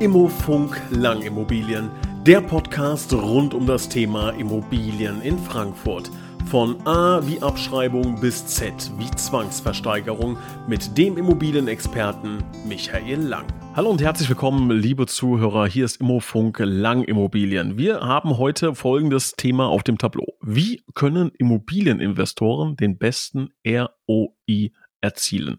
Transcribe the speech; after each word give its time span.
Immofunk 0.00 0.80
Langimmobilien, 0.92 1.90
der 2.24 2.40
Podcast 2.40 3.12
rund 3.12 3.52
um 3.52 3.66
das 3.66 3.86
Thema 3.86 4.30
Immobilien 4.30 5.20
in 5.20 5.38
Frankfurt. 5.38 6.10
Von 6.46 6.80
A 6.86 7.20
wie 7.26 7.42
Abschreibung 7.42 8.18
bis 8.18 8.46
Z 8.46 8.72
wie 8.96 9.10
Zwangsversteigerung 9.10 10.38
mit 10.66 10.96
dem 10.96 11.18
Immobilienexperten 11.18 12.42
Michael 12.66 13.20
Lang. 13.20 13.44
Hallo 13.76 13.90
und 13.90 14.00
herzlich 14.00 14.30
willkommen, 14.30 14.70
liebe 14.70 15.04
Zuhörer. 15.04 15.66
Hier 15.66 15.84
ist 15.84 16.00
Immofunk 16.00 16.58
Langimmobilien. 16.60 17.76
Wir 17.76 18.00
haben 18.00 18.38
heute 18.38 18.74
folgendes 18.74 19.32
Thema 19.32 19.68
auf 19.68 19.82
dem 19.82 19.98
Tableau. 19.98 20.38
Wie 20.40 20.82
können 20.94 21.30
Immobilieninvestoren 21.36 22.74
den 22.74 22.96
besten 22.96 23.50
ROI 23.68 24.72
erzielen? 25.02 25.58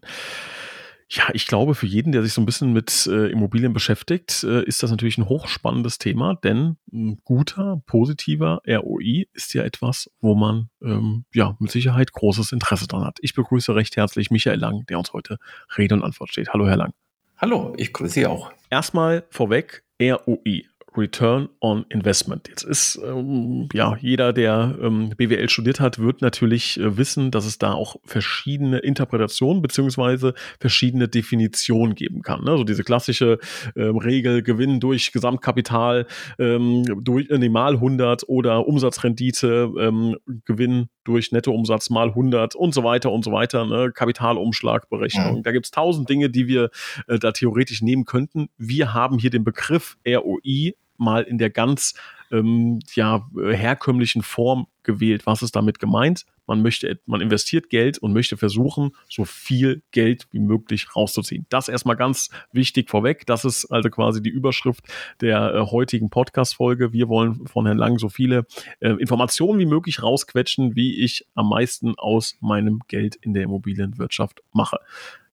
Ja, 1.14 1.28
ich 1.34 1.46
glaube, 1.46 1.74
für 1.74 1.84
jeden, 1.84 2.10
der 2.12 2.22
sich 2.22 2.32
so 2.32 2.40
ein 2.40 2.46
bisschen 2.46 2.72
mit 2.72 3.06
äh, 3.06 3.26
Immobilien 3.26 3.74
beschäftigt, 3.74 4.44
äh, 4.44 4.64
ist 4.64 4.82
das 4.82 4.90
natürlich 4.90 5.18
ein 5.18 5.28
hochspannendes 5.28 5.98
Thema, 5.98 6.36
denn 6.36 6.78
ein 6.90 7.18
guter, 7.22 7.82
positiver 7.84 8.62
ROI 8.66 9.26
ist 9.34 9.52
ja 9.52 9.62
etwas, 9.62 10.10
wo 10.22 10.34
man 10.34 10.70
ähm, 10.80 11.26
ja 11.34 11.54
mit 11.58 11.70
Sicherheit 11.70 12.14
großes 12.14 12.52
Interesse 12.52 12.88
dran 12.88 13.04
hat. 13.04 13.18
Ich 13.20 13.34
begrüße 13.34 13.74
recht 13.74 13.94
herzlich 13.96 14.30
Michael 14.30 14.58
Lang, 14.58 14.86
der 14.86 14.96
uns 14.96 15.12
heute 15.12 15.36
Rede 15.76 15.96
und 15.96 16.02
Antwort 16.02 16.30
steht. 16.30 16.54
Hallo, 16.54 16.66
Herr 16.66 16.78
Lang. 16.78 16.94
Hallo, 17.36 17.74
ich 17.76 17.92
grüße 17.92 18.14
Sie 18.14 18.26
auch. 18.26 18.50
Erstmal 18.70 19.24
vorweg 19.28 19.84
ROI. 20.00 20.64
Return 20.96 21.48
on 21.60 21.84
Investment. 21.88 22.48
Jetzt 22.48 22.64
ist 22.64 23.00
ähm, 23.04 23.68
ja 23.72 23.96
jeder, 24.00 24.32
der 24.32 24.76
ähm, 24.80 25.10
BWL 25.16 25.48
studiert 25.48 25.80
hat, 25.80 25.98
wird 25.98 26.22
natürlich 26.22 26.78
äh, 26.78 26.96
wissen, 26.96 27.30
dass 27.30 27.46
es 27.46 27.58
da 27.58 27.72
auch 27.72 27.96
verschiedene 28.04 28.78
Interpretationen 28.78 29.62
beziehungsweise 29.62 30.34
verschiedene 30.60 31.08
Definitionen 31.08 31.94
geben 31.94 32.22
kann. 32.22 32.44
Ne? 32.44 32.50
Also 32.52 32.64
diese 32.64 32.84
klassische 32.84 33.38
ähm, 33.76 33.96
Regel 33.96 34.42
Gewinn 34.42 34.80
durch 34.80 35.12
Gesamtkapital 35.12 36.06
ähm, 36.38 36.84
durch 37.02 37.30
äh, 37.30 37.38
nee, 37.38 37.48
mal 37.48 37.74
100 37.74 38.28
oder 38.28 38.66
Umsatzrendite 38.66 39.72
ähm, 39.78 40.16
Gewinn 40.44 40.88
durch 41.04 41.32
Nettoumsatz 41.32 41.90
mal 41.90 42.08
100 42.08 42.54
und 42.54 42.74
so 42.74 42.84
weiter 42.84 43.10
und 43.10 43.24
so 43.24 43.32
weiter. 43.32 43.66
Ne? 43.66 43.92
Kapitalumschlagberechnung. 43.92 45.38
Mhm. 45.38 45.42
Da 45.42 45.52
gibt 45.52 45.66
es 45.66 45.70
tausend 45.70 46.08
Dinge, 46.08 46.30
die 46.30 46.46
wir 46.46 46.70
äh, 47.08 47.18
da 47.18 47.32
theoretisch 47.32 47.82
nehmen 47.82 48.04
könnten. 48.04 48.48
Wir 48.56 48.94
haben 48.94 49.18
hier 49.18 49.30
den 49.30 49.44
Begriff 49.44 49.96
ROI 50.06 50.74
mal 51.02 51.22
in 51.22 51.38
der 51.38 51.50
ganz 51.50 51.94
ähm, 52.32 52.80
ja, 52.94 53.28
herkömmlichen 53.34 54.22
Form 54.22 54.66
gewählt. 54.82 55.26
Was 55.26 55.42
ist 55.42 55.54
damit 55.54 55.78
gemeint? 55.78 56.24
Man 56.46 56.62
möchte, 56.62 56.98
man 57.06 57.20
investiert 57.20 57.70
Geld 57.70 57.98
und 57.98 58.12
möchte 58.12 58.36
versuchen, 58.36 58.96
so 59.08 59.24
viel 59.24 59.82
Geld 59.92 60.26
wie 60.32 60.40
möglich 60.40 60.96
rauszuziehen. 60.96 61.46
Das 61.50 61.68
erstmal 61.68 61.96
ganz 61.96 62.30
wichtig 62.52 62.90
vorweg. 62.90 63.26
Das 63.26 63.44
ist 63.44 63.66
also 63.66 63.90
quasi 63.90 64.22
die 64.22 64.30
Überschrift 64.30 64.84
der 65.20 65.54
äh, 65.54 65.70
heutigen 65.70 66.10
Podcast-Folge. 66.10 66.92
Wir 66.92 67.08
wollen 67.08 67.46
von 67.46 67.66
Herrn 67.66 67.78
Lang 67.78 67.98
so 67.98 68.08
viele 68.08 68.46
äh, 68.80 68.90
Informationen 68.90 69.60
wie 69.60 69.66
möglich 69.66 70.02
rausquetschen, 70.02 70.74
wie 70.74 71.04
ich 71.04 71.26
am 71.34 71.50
meisten 71.50 71.94
aus 71.96 72.36
meinem 72.40 72.80
Geld 72.88 73.14
in 73.16 73.34
der 73.34 73.44
Immobilienwirtschaft 73.44 74.42
mache. 74.52 74.78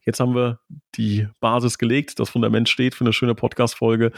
Jetzt 0.06 0.20
haben 0.20 0.34
wir 0.34 0.60
die 0.96 1.28
Basis 1.40 1.78
gelegt, 1.78 2.20
das 2.20 2.30
Fundament 2.30 2.70
steht 2.70 2.96
für 2.96 3.04
eine 3.04 3.14
schöne 3.14 3.36
Podcast-Folge 3.36 4.12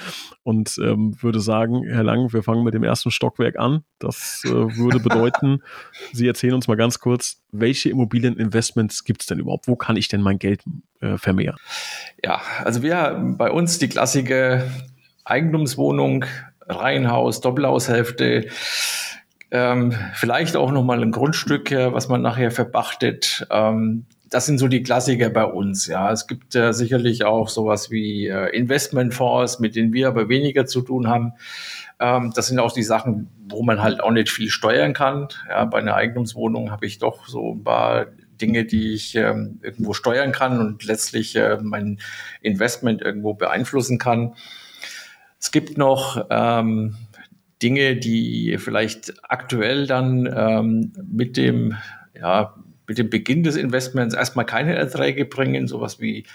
und 0.43 0.77
ähm, 0.77 1.15
würde 1.21 1.39
sagen, 1.39 1.83
Herr 1.83 2.03
Lang, 2.03 2.31
wir 2.33 2.43
fangen 2.43 2.63
mit 2.63 2.73
dem 2.73 2.83
ersten 2.83 3.11
Stockwerk 3.11 3.57
an. 3.57 3.83
Das 3.99 4.43
äh, 4.45 4.49
würde 4.49 4.99
bedeuten, 5.03 5.63
Sie 6.13 6.27
erzählen 6.27 6.53
uns 6.53 6.67
mal 6.67 6.77
ganz 6.77 6.99
kurz, 6.99 7.41
welche 7.51 7.89
Immobilieninvestments 7.89 9.03
gibt 9.03 9.21
es 9.21 9.27
denn 9.27 9.39
überhaupt? 9.39 9.67
Wo 9.67 9.75
kann 9.75 9.97
ich 9.97 10.07
denn 10.07 10.21
mein 10.21 10.39
Geld 10.39 10.63
äh, 11.01 11.17
vermehren? 11.17 11.57
Ja, 12.23 12.41
also 12.63 12.83
wir 12.83 12.97
haben 12.97 13.37
bei 13.37 13.49
uns 13.49 13.79
die 13.79 13.89
klassische 13.89 14.69
Eigentumswohnung, 15.25 16.25
Reihenhaus, 16.67 17.41
Doppelhaushälfte, 17.41 18.47
ähm, 19.49 19.93
vielleicht 20.13 20.55
auch 20.55 20.71
nochmal 20.71 21.01
ein 21.01 21.11
Grundstück, 21.11 21.71
was 21.71 22.07
man 22.07 22.21
nachher 22.21 22.51
verpachtet. 22.51 23.45
Ähm, 23.49 24.05
das 24.31 24.45
sind 24.45 24.57
so 24.59 24.69
die 24.69 24.81
Klassiker 24.81 25.29
bei 25.29 25.43
uns. 25.43 25.87
Ja, 25.87 26.09
es 26.09 26.25
gibt 26.25 26.55
äh, 26.55 26.71
sicherlich 26.71 27.25
auch 27.25 27.49
sowas 27.49 27.91
wie 27.91 28.27
äh, 28.27 28.47
Investmentfonds, 28.55 29.59
mit 29.59 29.75
denen 29.75 29.91
wir 29.91 30.07
aber 30.07 30.29
weniger 30.29 30.65
zu 30.65 30.81
tun 30.81 31.09
haben. 31.09 31.33
Ähm, 31.99 32.31
das 32.33 32.47
sind 32.47 32.57
auch 32.57 32.71
die 32.71 32.81
Sachen, 32.81 33.27
wo 33.49 33.61
man 33.61 33.83
halt 33.83 34.01
auch 34.01 34.11
nicht 34.11 34.29
viel 34.29 34.49
steuern 34.49 34.93
kann. 34.93 35.27
Ja, 35.49 35.65
bei 35.65 35.79
einer 35.79 35.95
Eigentumswohnung 35.95 36.71
habe 36.71 36.85
ich 36.85 36.97
doch 36.97 37.27
so 37.27 37.55
ein 37.55 37.63
paar 37.65 38.05
Dinge, 38.39 38.63
die 38.63 38.93
ich 38.93 39.15
ähm, 39.15 39.59
irgendwo 39.61 39.91
steuern 39.93 40.31
kann 40.31 40.61
und 40.61 40.85
letztlich 40.85 41.35
äh, 41.35 41.57
mein 41.61 41.99
Investment 42.41 43.01
irgendwo 43.01 43.33
beeinflussen 43.33 43.97
kann. 43.97 44.33
Es 45.41 45.51
gibt 45.51 45.77
noch 45.77 46.25
ähm, 46.29 46.95
Dinge, 47.61 47.97
die 47.97 48.57
vielleicht 48.59 49.13
aktuell 49.29 49.87
dann 49.87 50.25
ähm, 50.33 50.93
mit 51.11 51.35
dem 51.35 51.75
ja, 52.17 52.55
mit 52.91 52.97
dem 52.97 53.09
Beginn 53.09 53.41
des 53.41 53.55
Investments 53.55 54.13
erstmal 54.13 54.45
keine 54.45 54.75
Erträge 54.75 55.23
bringen, 55.23 55.65
sowas 55.65 56.01
wie 56.01 56.25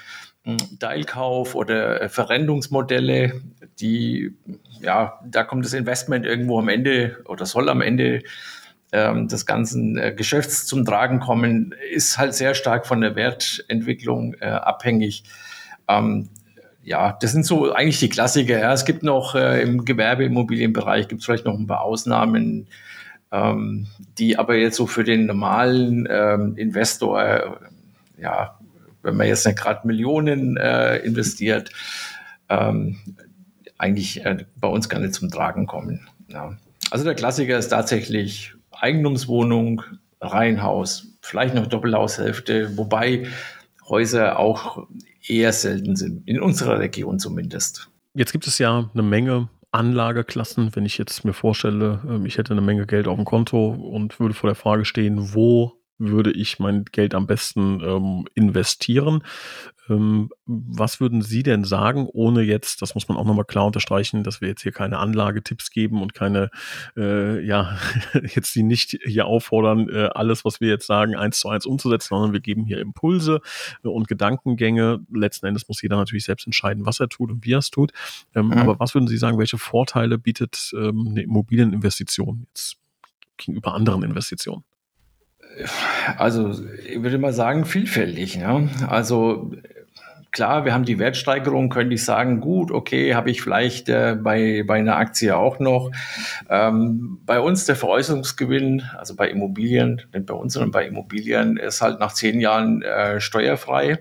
hm, 0.45 0.57
Teilkauf 0.81 1.55
oder 1.55 2.01
äh, 2.01 2.09
Verrendungsmodelle, 2.09 3.43
die, 3.79 4.35
ja, 4.81 5.21
da 5.23 5.45
kommt 5.45 5.67
das 5.67 5.75
Investment 5.75 6.25
irgendwo 6.25 6.59
am 6.59 6.71
Ende 6.71 7.19
oder 7.27 7.45
soll 7.45 7.69
am 7.69 7.83
Ende 7.83 8.23
ähm, 8.91 9.29
des 9.29 9.45
ganzen 9.45 9.99
äh, 9.99 10.15
Geschäfts 10.17 10.65
zum 10.65 10.87
Tragen 10.87 11.21
kommen, 11.21 11.75
ist 11.93 12.17
halt 12.17 12.33
sehr 12.33 12.55
stark 12.55 12.87
von 12.87 13.03
der 13.03 13.17
Wertentwicklung 13.17 14.33
äh, 14.41 14.47
abhängig. 14.47 15.25
Ähm, 15.89 16.31
ja, 16.83 17.19
das 17.21 17.33
sind 17.33 17.45
so 17.45 17.71
eigentlich 17.75 18.01
die 18.01 18.09
Klassiker. 18.09 18.59
Ja. 18.59 18.73
Es 18.73 18.87
gibt 18.87 19.03
noch 19.03 19.35
äh, 19.35 19.61
im 19.61 19.85
Gewerbeimmobilienbereich 19.85 21.07
gibt 21.07 21.21
es 21.21 21.27
vielleicht 21.27 21.45
noch 21.45 21.59
ein 21.59 21.67
paar 21.67 21.83
Ausnahmen, 21.83 22.67
ähm, 23.37 23.87
die 24.19 24.39
aber 24.39 24.57
jetzt 24.57 24.77
so 24.77 24.87
für 24.87 25.05
den 25.05 25.27
normalen 25.27 26.09
ähm, 26.11 26.57
Investor, 26.57 27.23
äh, 27.23 27.43
ja, 28.21 28.59
wenn 29.03 29.17
man 29.17 29.27
jetzt 29.27 29.47
nicht 29.47 29.59
gerade 29.59 29.87
Millionen 29.87 30.57
äh, 30.57 30.97
investiert, 30.99 31.71
ähm, 32.49 32.99
eigentlich 33.79 34.25
äh, 34.25 34.45
bei 34.57 34.69
uns 34.69 34.89
gar 34.89 35.01
nicht 35.01 35.15
zum 35.15 35.31
Tragen 35.31 35.67
kommen. 35.67 36.09
Ja. 36.29 36.57
Also 36.91 37.05
der 37.05 37.15
Klassiker 37.15 37.59
ist 37.59 37.69
tatsächlich 37.69 38.55
Eigentumswohnung, 38.73 39.83
Reihenhaus, 40.21 41.09
vielleicht 41.21 41.55
noch 41.55 41.67
Doppelhaushälfte, 41.67 42.77
wobei 42.77 43.27
Häuser 43.89 44.39
auch 44.39 44.87
eher 45.27 45.53
selten 45.53 45.97
sind, 45.97 46.27
in 46.27 46.41
unserer 46.41 46.79
Region 46.79 47.19
zumindest. 47.19 47.91
Jetzt 48.15 48.33
gibt 48.33 48.47
es 48.47 48.59
ja 48.59 48.91
eine 48.93 49.03
Menge 49.03 49.49
Anlageklassen, 49.73 50.75
wenn 50.75 50.87
ich 50.87 50.99
jetzt 50.99 51.25
mir 51.25 51.33
vorstelle, 51.33 52.01
ähm, 52.09 52.27
ich 52.27 52.39
hätte 52.39 52.53
eine 52.53 52.61
Menge 52.61 52.87
Geld 52.87 53.09
auf 53.09 53.17
dem 53.17 53.25
Konto 53.25 53.69
und 53.69 54.19
würde 54.21 54.35
vor 54.35 54.49
der 54.49 54.55
Frage 54.55 54.85
stehen, 54.85 55.35
wo 55.35 55.83
würde 55.99 56.33
ich 56.33 56.59
mein 56.59 56.85
Geld 56.85 57.15
am 57.15 57.27
besten 57.27 57.81
ähm, 57.83 58.25
investieren? 58.35 59.23
Ähm, 59.89 60.31
was 60.47 61.01
würden 61.01 61.23
Sie 61.23 61.43
denn 61.43 61.65
sagen, 61.65 62.07
ohne 62.13 62.43
jetzt, 62.43 62.83
das 62.83 62.95
muss 62.95 63.09
man 63.09 63.17
auch 63.17 63.25
nochmal 63.25 63.45
klar 63.45 63.67
unterstreichen, 63.67 64.25
dass 64.25 64.41
wir 64.41 64.49
jetzt 64.49 64.63
hier 64.63 64.73
keine 64.73 64.99
Anlagetipps 64.99 65.71
geben 65.71 66.03
und 66.03 66.15
keine, 66.15 66.51
äh, 66.97 67.41
ja, 67.45 67.79
jetzt 68.35 68.53
Sie 68.53 68.63
nicht 68.63 68.99
hier 69.05 69.27
auffordern, 69.27 69.89
äh, 69.89 70.09
alles, 70.15 70.45
was 70.45 70.61
wir 70.61 70.69
jetzt 70.69 70.87
sagen, 70.87 71.15
eins 71.15 71.39
zu 71.39 71.49
eins 71.49 71.67
umzusetzen, 71.67 72.09
sondern 72.09 72.33
wir 72.33 72.41
geben 72.41 72.65
hier 72.65 72.81
Impulse 72.81 73.41
äh, 73.85 73.89
und 73.89 74.09
Gedankengänge. 74.09 75.01
Letzten 75.13 75.47
Endes 75.47 75.69
muss 75.69 75.83
jeder 75.83 75.97
natürlich 75.97 76.25
selbst 76.25 76.47
entscheiden, 76.47 76.87
was 76.87 77.01
er 77.01 77.09
tut 77.09 77.31
und 77.31 77.45
wie 77.45 77.53
er 77.53 77.59
es 77.59 77.71
tut. 77.71 77.93
Ähm, 78.35 78.47
mhm. 78.47 78.53
Aber 78.55 78.81
was 78.81 78.95
würden 78.95 79.09
Sie 79.09 79.19
sagen, 79.19 79.39
welche 79.39 79.59
Vorteile 79.59 80.19
bietet 80.19 80.73
ähm, 80.77 81.09
eine 81.11 81.23
Immobilieninvestition 81.23 82.47
jetzt 82.49 82.77
gegenüber 83.37 83.75
anderen 83.75 84.03
Investitionen? 84.03 84.65
Also 86.17 86.55
ich 86.87 87.03
würde 87.03 87.19
mal 87.19 87.33
sagen, 87.33 87.65
vielfältig. 87.65 88.37
Ne? 88.37 88.69
Also 88.89 89.53
klar, 90.37 90.67
wir 90.67 90.75
haben 90.75 90.85
die 90.85 90.99
Wertsteigerung, 90.99 91.71
könnte 91.71 91.95
ich 91.95 92.05
sagen, 92.05 92.41
gut, 92.41 92.71
okay, 92.71 93.15
habe 93.15 93.31
ich 93.31 93.41
vielleicht 93.41 93.89
äh, 93.89 94.17
bei, 94.21 94.65
bei 94.67 94.79
einer 94.79 94.97
Aktie 94.97 95.35
auch 95.35 95.59
noch. 95.59 95.91
Ähm, 96.51 97.21
bei 97.25 97.41
uns 97.41 97.65
der 97.65 97.75
Veräußerungsgewinn, 97.75 98.83
also 98.99 99.17
bei 99.17 99.31
Immobilien, 99.31 100.03
nicht 100.13 100.27
bei 100.27 100.35
uns, 100.35 100.53
sondern 100.53 100.73
bei 100.73 100.87
Immobilien, 100.87 101.57
ist 101.57 101.81
halt 101.81 102.01
nach 102.01 102.13
zehn 102.13 102.41
Jahren 102.41 102.83
äh, 102.83 103.19
steuerfrei. 103.19 103.99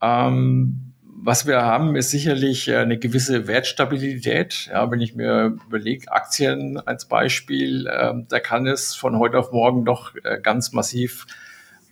Ähm, 0.00 0.91
was 1.24 1.46
wir 1.46 1.62
haben, 1.62 1.94
ist 1.94 2.10
sicherlich 2.10 2.68
äh, 2.68 2.78
eine 2.78 2.98
gewisse 2.98 3.46
Wertstabilität. 3.46 4.68
Ja, 4.72 4.90
wenn 4.90 5.00
ich 5.00 5.14
mir 5.14 5.56
überlege, 5.68 6.10
Aktien 6.10 6.78
als 6.78 7.04
Beispiel, 7.04 7.86
äh, 7.86 8.12
da 8.28 8.40
kann 8.40 8.66
es 8.66 8.94
von 8.96 9.18
heute 9.18 9.38
auf 9.38 9.52
morgen 9.52 9.84
doch 9.84 10.14
äh, 10.24 10.40
ganz 10.40 10.72
massiv 10.72 11.26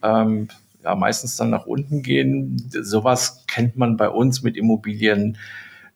ähm, 0.02 0.48
ja, 0.82 0.96
meistens 0.96 1.36
dann 1.36 1.50
nach 1.50 1.66
unten 1.66 2.02
gehen. 2.02 2.70
Sowas 2.70 3.44
kennt 3.46 3.76
man 3.76 3.96
bei 3.96 4.08
uns 4.08 4.42
mit 4.42 4.56
Immobilien 4.56 5.38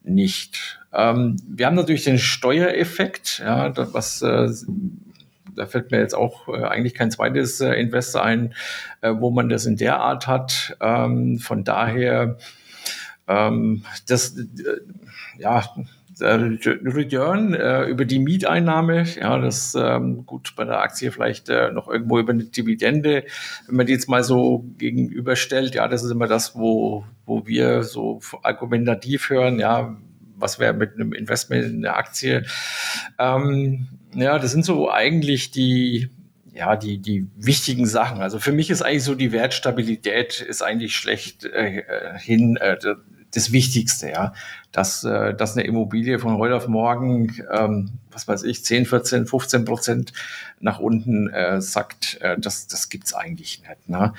nicht. 0.05 0.79
Ähm, 0.93 1.37
wir 1.49 1.67
haben 1.67 1.75
natürlich 1.75 2.05
den 2.05 2.19
Steuereffekt, 2.19 3.41
ja, 3.41 3.69
das, 3.71 3.93
was 3.95 4.23
äh, 4.23 4.49
da 5.57 5.67
fällt 5.67 5.91
mir 5.91 5.99
jetzt 5.99 6.15
auch 6.15 6.49
äh, 6.49 6.63
eigentlich 6.65 6.95
kein 6.95 7.11
zweites 7.11 7.61
äh, 7.61 7.73
Investor 7.75 8.23
ein, 8.23 8.55
äh, 9.01 9.13
wo 9.13 9.31
man 9.31 9.49
das 9.49 9.67
in 9.67 9.77
der 9.77 10.01
Art 10.01 10.27
hat. 10.27 10.77
Ähm, 10.81 11.39
von 11.39 11.65
daher 11.65 12.37
ähm, 13.29 13.85
das, 14.07 14.37
äh, 14.37 14.45
ja, 15.39 15.65
Return 16.21 17.55
äh, 17.55 17.87
über 17.87 18.05
die 18.05 18.19
Mieteinnahme, 18.19 19.05
ja, 19.21 19.39
das 19.39 19.75
ähm, 19.75 20.25
gut 20.27 20.55
bei 20.57 20.65
der 20.65 20.81
Aktie 20.81 21.11
vielleicht 21.11 21.49
äh, 21.49 21.73
noch 21.73 21.89
irgendwo 21.89 22.19
über 22.19 22.33
eine 22.33 22.45
Dividende, 22.45 23.25
wenn 23.67 23.77
man 23.77 23.87
die 23.87 23.93
jetzt 23.93 24.09
mal 24.09 24.23
so 24.23 24.65
gegenüberstellt, 24.79 25.75
ja, 25.75 25.89
das 25.89 26.05
ist 26.05 26.11
immer 26.11 26.27
das, 26.27 26.55
wo, 26.55 27.05
wo 27.27 27.47
wir 27.47 27.83
so 27.83 28.21
argumentativ 28.43 29.31
hören, 29.31 29.59
ja, 29.59 29.97
was 30.37 30.59
wäre 30.59 30.75
mit 30.75 30.95
einem 30.95 31.13
Investment 31.13 31.65
in 31.65 31.77
eine 31.79 31.95
Aktie? 31.95 32.45
Ähm, 33.19 33.89
ja, 34.15 34.39
das 34.39 34.53
sind 34.53 34.65
so 34.65 34.91
eigentlich 34.91 35.51
die, 35.51 36.11
ja, 36.53 36.77
die, 36.77 36.99
die 36.99 37.27
wichtigen 37.37 37.87
Sachen. 37.87 38.21
Also 38.21 38.39
für 38.39 38.53
mich 38.53 38.71
ist 38.71 38.83
eigentlich 38.83 39.05
so 39.05 39.15
die 39.15 39.33
Wertstabilität 39.33 40.41
ist 40.41 40.63
eigentlich 40.63 40.95
schlecht 40.95 41.45
äh, 41.45 41.83
hin 42.19 42.57
äh, 42.57 42.77
das 43.37 43.53
Wichtigste, 43.53 44.11
ja. 44.11 44.33
Dass, 44.73 45.05
äh, 45.05 45.35
dass 45.35 45.57
eine 45.57 45.67
Immobilie 45.67 46.19
von 46.19 46.37
heute 46.37 46.57
auf 46.57 46.67
morgen, 46.67 47.33
ähm, 47.53 47.91
was 48.11 48.27
weiß 48.27 48.43
ich, 48.43 48.65
10, 48.65 48.87
14, 48.87 49.27
15 49.27 49.65
Prozent 49.65 50.13
nach 50.61 50.81
unten 50.81 51.29
äh, 51.29 51.61
sackt, 51.61 52.19
äh, 52.21 52.37
das, 52.39 52.67
das 52.67 52.89
gibt's 52.89 53.15
eigentlich 53.15 53.63
nicht. 53.69 53.89
Ne? 53.89 54.13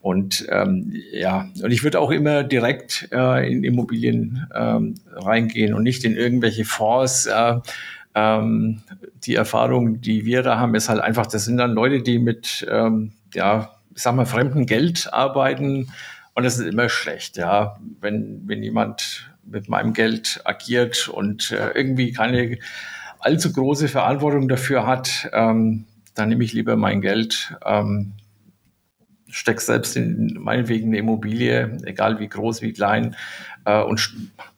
Und 0.00 0.46
ähm, 0.48 0.92
ja, 1.12 1.48
und 1.62 1.70
ich 1.70 1.84
würde 1.84 2.00
auch 2.00 2.10
immer 2.10 2.42
direkt 2.42 3.08
äh, 3.12 3.52
in 3.52 3.62
Immobilien 3.62 4.46
ähm, 4.54 4.94
reingehen 5.12 5.74
und 5.74 5.84
nicht 5.84 6.04
in 6.04 6.16
irgendwelche 6.16 6.64
Fonds. 6.64 7.26
Äh, 7.26 7.60
ähm, 8.14 8.82
die 9.24 9.34
Erfahrung, 9.34 10.00
die 10.00 10.24
wir 10.24 10.42
da 10.42 10.58
haben, 10.58 10.74
ist 10.74 10.88
halt 10.88 11.00
einfach, 11.00 11.26
das 11.26 11.44
sind 11.44 11.58
dann 11.58 11.72
Leute, 11.72 12.02
die 12.02 12.18
mit, 12.18 12.66
ähm, 12.70 13.12
ja, 13.34 13.70
ich 13.94 14.02
sag 14.02 14.14
mal, 14.14 14.26
fremdem 14.26 14.66
Geld 14.66 15.12
arbeiten. 15.12 15.92
Und 16.34 16.44
das 16.44 16.58
ist 16.58 16.66
immer 16.66 16.88
schlecht, 16.88 17.36
ja. 17.36 17.78
Wenn, 18.00 18.42
wenn 18.46 18.62
jemand 18.62 19.30
mit 19.44 19.68
meinem 19.68 19.92
Geld 19.92 20.40
agiert 20.44 21.08
und 21.08 21.50
äh, 21.50 21.70
irgendwie 21.70 22.12
keine 22.12 22.58
allzu 23.18 23.52
große 23.52 23.88
Verantwortung 23.88 24.48
dafür 24.48 24.86
hat, 24.86 25.28
ähm, 25.32 25.86
dann 26.14 26.28
nehme 26.28 26.44
ich 26.44 26.52
lieber 26.52 26.76
mein 26.76 27.00
Geld, 27.00 27.54
ähm, 27.64 28.12
stecke 29.28 29.60
selbst 29.60 29.96
in 29.96 30.36
meinetwegen 30.40 30.88
eine 30.88 30.98
Immobilie, 30.98 31.78
egal 31.84 32.18
wie 32.18 32.28
groß, 32.28 32.62
wie 32.62 32.72
klein, 32.72 33.16
äh, 33.64 33.82
und 33.82 34.12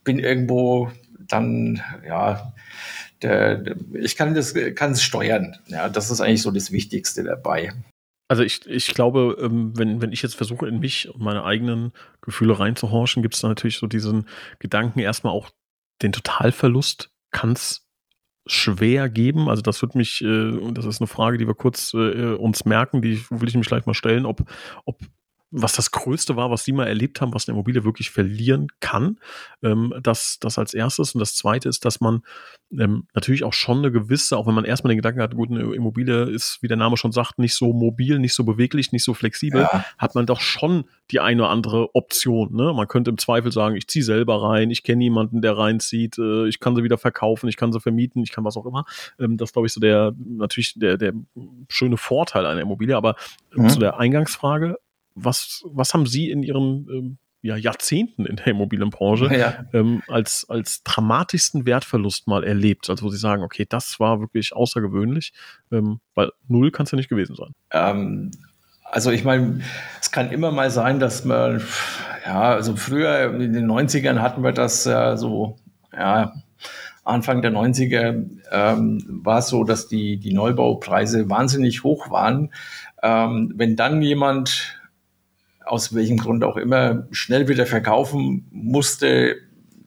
bin 0.04 0.18
irgendwo 0.18 0.90
dann, 1.28 1.82
ja, 2.06 2.52
der, 3.22 3.56
der, 3.56 3.76
ich 3.94 4.16
kann 4.16 4.34
das 4.34 4.54
kann 4.74 4.92
es 4.92 5.02
steuern. 5.02 5.56
Ja, 5.66 5.88
das 5.88 6.10
ist 6.10 6.20
eigentlich 6.20 6.42
so 6.42 6.50
das 6.50 6.72
Wichtigste 6.72 7.22
dabei. 7.22 7.72
Also 8.32 8.44
ich, 8.44 8.64
ich 8.64 8.94
glaube, 8.94 9.36
ähm, 9.42 9.76
wenn, 9.76 10.00
wenn 10.00 10.10
ich 10.10 10.22
jetzt 10.22 10.36
versuche, 10.36 10.66
in 10.66 10.78
mich 10.78 11.06
und 11.12 11.20
meine 11.20 11.44
eigenen 11.44 11.92
Gefühle 12.22 12.58
reinzuhorchen, 12.58 13.20
gibt 13.20 13.34
es 13.34 13.42
da 13.42 13.48
natürlich 13.48 13.76
so 13.76 13.86
diesen 13.86 14.26
Gedanken, 14.58 15.00
erstmal 15.00 15.34
auch 15.34 15.50
den 16.00 16.12
Totalverlust 16.12 17.10
kann 17.30 17.52
es 17.52 17.86
schwer 18.46 19.10
geben. 19.10 19.50
Also 19.50 19.60
das 19.60 19.82
wird 19.82 19.96
mich, 19.96 20.24
äh, 20.24 20.72
das 20.72 20.86
ist 20.86 21.02
eine 21.02 21.08
Frage, 21.08 21.36
die 21.36 21.46
wir 21.46 21.52
kurz 21.52 21.92
äh, 21.92 22.32
uns 22.32 22.64
merken, 22.64 23.02
die 23.02 23.22
will 23.28 23.50
ich 23.50 23.54
mich 23.54 23.66
gleich 23.66 23.84
mal 23.84 23.92
stellen, 23.92 24.24
ob, 24.24 24.50
ob 24.86 24.96
was 25.52 25.74
das 25.74 25.90
Größte 25.90 26.34
war, 26.34 26.50
was 26.50 26.64
Sie 26.64 26.72
mal 26.72 26.86
erlebt 26.86 27.20
haben, 27.20 27.34
was 27.34 27.46
eine 27.46 27.54
Immobilie 27.54 27.84
wirklich 27.84 28.10
verlieren 28.10 28.68
kann. 28.80 29.18
Ähm, 29.62 29.94
das, 30.02 30.38
das 30.40 30.58
als 30.58 30.72
erstes. 30.72 31.14
Und 31.14 31.20
das 31.20 31.36
zweite 31.36 31.68
ist, 31.68 31.84
dass 31.84 32.00
man 32.00 32.22
ähm, 32.76 33.06
natürlich 33.14 33.44
auch 33.44 33.52
schon 33.52 33.78
eine 33.78 33.92
gewisse, 33.92 34.38
auch 34.38 34.46
wenn 34.46 34.54
man 34.54 34.64
erstmal 34.64 34.92
den 34.92 34.96
Gedanken 34.98 35.20
hat, 35.20 35.34
gut, 35.34 35.50
eine 35.50 35.74
Immobilie 35.74 36.24
ist, 36.24 36.58
wie 36.62 36.68
der 36.68 36.78
Name 36.78 36.96
schon 36.96 37.12
sagt, 37.12 37.38
nicht 37.38 37.54
so 37.54 37.74
mobil, 37.74 38.18
nicht 38.18 38.32
so 38.34 38.44
beweglich, 38.44 38.92
nicht 38.92 39.04
so 39.04 39.12
flexibel, 39.12 39.60
ja. 39.60 39.84
hat 39.98 40.14
man 40.14 40.24
doch 40.24 40.40
schon 40.40 40.84
die 41.10 41.20
eine 41.20 41.42
oder 41.42 41.50
andere 41.50 41.94
Option. 41.94 42.54
Ne? 42.56 42.72
Man 42.74 42.88
könnte 42.88 43.10
im 43.10 43.18
Zweifel 43.18 43.52
sagen, 43.52 43.76
ich 43.76 43.86
ziehe 43.88 44.04
selber 44.04 44.42
rein, 44.42 44.70
ich 44.70 44.82
kenne 44.82 44.98
niemanden, 44.98 45.42
der 45.42 45.58
reinzieht, 45.58 46.16
äh, 46.18 46.48
ich 46.48 46.60
kann 46.60 46.74
sie 46.74 46.82
wieder 46.82 46.96
verkaufen, 46.96 47.48
ich 47.48 47.56
kann 47.58 47.72
sie 47.72 47.80
vermieten, 47.80 48.22
ich 48.22 48.32
kann 48.32 48.44
was 48.44 48.56
auch 48.56 48.64
immer. 48.64 48.86
Ähm, 49.20 49.36
das 49.36 49.52
glaube 49.52 49.66
ich 49.66 49.74
so 49.74 49.80
der, 49.80 50.14
natürlich 50.16 50.74
der, 50.76 50.96
der 50.96 51.12
schöne 51.68 51.98
Vorteil 51.98 52.46
einer 52.46 52.62
Immobilie. 52.62 52.96
Aber 52.96 53.16
mhm. 53.54 53.68
zu 53.68 53.78
der 53.78 53.98
Eingangsfrage, 53.98 54.78
was, 55.14 55.62
was 55.66 55.94
haben 55.94 56.06
Sie 56.06 56.30
in 56.30 56.42
Ihren 56.42 56.86
ähm, 56.90 57.18
ja, 57.42 57.56
Jahrzehnten 57.56 58.24
in 58.24 58.36
der 58.36 58.46
Immobilienbranche 58.46 59.36
ja. 59.36 59.64
ähm, 59.72 60.02
als, 60.08 60.46
als 60.48 60.84
dramatischsten 60.84 61.66
Wertverlust 61.66 62.28
mal 62.28 62.44
erlebt? 62.44 62.88
Also 62.88 63.04
wo 63.04 63.08
Sie 63.10 63.18
sagen, 63.18 63.42
okay, 63.42 63.66
das 63.68 63.98
war 63.98 64.20
wirklich 64.20 64.54
außergewöhnlich, 64.54 65.32
ähm, 65.72 66.00
weil 66.14 66.30
null 66.46 66.70
kann 66.70 66.84
es 66.84 66.92
ja 66.92 66.96
nicht 66.96 67.08
gewesen 67.08 67.34
sein. 67.34 67.52
Ähm, 67.72 68.30
also 68.84 69.10
ich 69.10 69.24
meine, 69.24 69.60
es 70.00 70.12
kann 70.12 70.30
immer 70.30 70.52
mal 70.52 70.70
sein, 70.70 71.00
dass 71.00 71.24
man, 71.24 71.62
ja, 72.24 72.52
also 72.52 72.76
früher 72.76 73.34
in 73.34 73.52
den 73.52 73.66
90ern 73.66 74.20
hatten 74.20 74.44
wir 74.44 74.52
das 74.52 74.86
äh, 74.86 75.16
so, 75.16 75.56
ja, 75.92 76.32
Anfang 77.04 77.42
der 77.42 77.52
90er 77.52 78.24
ähm, 78.52 79.04
war 79.08 79.38
es 79.38 79.48
so, 79.48 79.64
dass 79.64 79.88
die, 79.88 80.18
die 80.18 80.32
Neubaupreise 80.32 81.28
wahnsinnig 81.28 81.82
hoch 81.82 82.10
waren. 82.10 82.52
Ähm, 83.02 83.52
wenn 83.56 83.74
dann 83.74 84.02
jemand 84.02 84.78
aus 85.64 85.94
welchem 85.94 86.18
Grund 86.18 86.44
auch 86.44 86.56
immer 86.56 87.06
schnell 87.10 87.48
wieder 87.48 87.66
verkaufen 87.66 88.46
musste, 88.50 89.36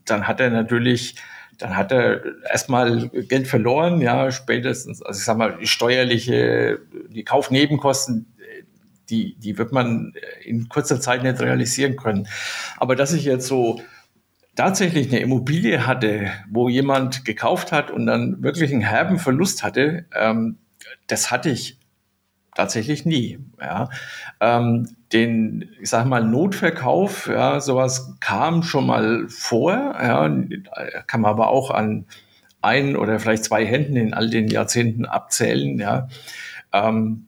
dann 0.05 0.27
hat 0.27 0.39
er 0.39 0.49
natürlich, 0.49 1.15
dann 1.57 1.75
hat 1.75 1.91
er 1.91 2.21
erstmal 2.49 3.09
Geld 3.09 3.47
verloren, 3.47 4.01
ja, 4.01 4.31
spätestens, 4.31 5.01
also 5.01 5.17
ich 5.17 5.25
sag 5.25 5.37
mal, 5.37 5.57
die 5.59 5.67
steuerliche, 5.67 6.79
die 7.09 7.23
Kaufnebenkosten, 7.23 8.27
die, 9.09 9.35
die 9.35 9.57
wird 9.57 9.71
man 9.71 10.13
in 10.43 10.67
kurzer 10.69 10.99
Zeit 10.99 11.23
nicht 11.23 11.39
realisieren 11.39 11.95
können. 11.95 12.27
Aber 12.77 12.95
dass 12.95 13.13
ich 13.13 13.25
jetzt 13.25 13.47
so 13.47 13.81
tatsächlich 14.55 15.09
eine 15.09 15.19
Immobilie 15.19 15.85
hatte, 15.85 16.31
wo 16.49 16.69
jemand 16.69 17.25
gekauft 17.25 17.71
hat 17.71 17.91
und 17.91 18.05
dann 18.05 18.41
wirklich 18.41 18.71
einen 18.71 18.81
herben 18.81 19.19
Verlust 19.19 19.63
hatte, 19.63 20.05
ähm, 20.13 20.57
das 21.07 21.29
hatte 21.29 21.49
ich 21.49 21.79
tatsächlich 22.55 23.05
nie. 23.05 23.39
Ja. 23.61 23.89
Ähm, 24.39 24.87
den, 25.13 25.69
ich 25.79 25.89
sag 25.89 26.05
mal, 26.05 26.23
Notverkauf, 26.23 27.27
ja, 27.27 27.59
sowas 27.59 28.15
kam 28.19 28.63
schon 28.63 28.87
mal 28.87 29.27
vor, 29.29 29.71
ja, 29.73 30.29
kann 31.05 31.21
man 31.21 31.31
aber 31.31 31.49
auch 31.49 31.69
an 31.69 32.05
ein 32.61 32.95
oder 32.95 33.19
vielleicht 33.19 33.43
zwei 33.43 33.65
Händen 33.65 33.95
in 33.95 34.13
all 34.15 34.29
den 34.29 34.47
Jahrzehnten 34.47 35.05
abzählen, 35.05 35.77
ja. 35.77 36.07
Ähm, 36.73 37.27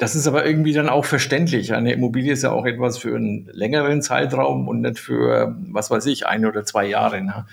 das 0.00 0.16
ist 0.16 0.26
aber 0.26 0.46
irgendwie 0.46 0.72
dann 0.72 0.88
auch 0.88 1.04
verständlich. 1.04 1.74
Eine 1.74 1.92
Immobilie 1.92 2.32
ist 2.32 2.42
ja 2.42 2.52
auch 2.52 2.64
etwas 2.64 2.96
für 2.96 3.14
einen 3.14 3.50
längeren 3.52 4.00
Zeitraum 4.00 4.66
und 4.66 4.80
nicht 4.80 4.98
für, 4.98 5.54
was 5.68 5.90
weiß 5.90 6.06
ich, 6.06 6.26
ein 6.26 6.46
oder 6.46 6.64
zwei 6.64 6.86
Jahre. 6.86 7.20
Ne? 7.20 7.46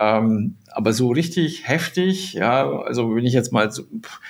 Ähm, 0.00 0.56
aber 0.72 0.92
so 0.92 1.10
richtig 1.10 1.68
heftig, 1.68 2.32
ja, 2.32 2.68
also 2.68 3.14
wenn 3.14 3.24
ich 3.24 3.34
jetzt 3.34 3.52
mal 3.52 3.70
so, 3.70 3.84
pff, 3.84 4.20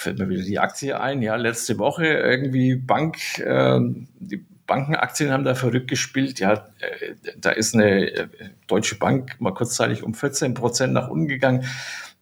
fällt 0.00 0.18
mir 0.18 0.28
wieder 0.28 0.42
die 0.42 0.58
Aktie 0.58 0.98
ein. 0.98 1.22
Ja, 1.22 1.36
letzte 1.36 1.78
Woche 1.78 2.06
irgendwie 2.06 2.74
Bank, 2.76 3.38
äh, 3.38 3.78
die 4.18 4.44
Bankenaktien 4.66 5.32
haben 5.32 5.44
da 5.44 5.54
verrückt 5.54 5.88
gespielt. 5.88 6.38
Ja, 6.40 6.54
äh, 6.78 7.14
da 7.38 7.50
ist 7.50 7.74
eine 7.74 8.10
äh, 8.10 8.28
deutsche 8.66 8.96
Bank 8.96 9.40
mal 9.40 9.52
kurzzeitig 9.52 10.02
um 10.02 10.14
14 10.14 10.54
Prozent 10.54 10.92
nach 10.92 11.08
unten 11.08 11.28
gegangen. 11.28 11.64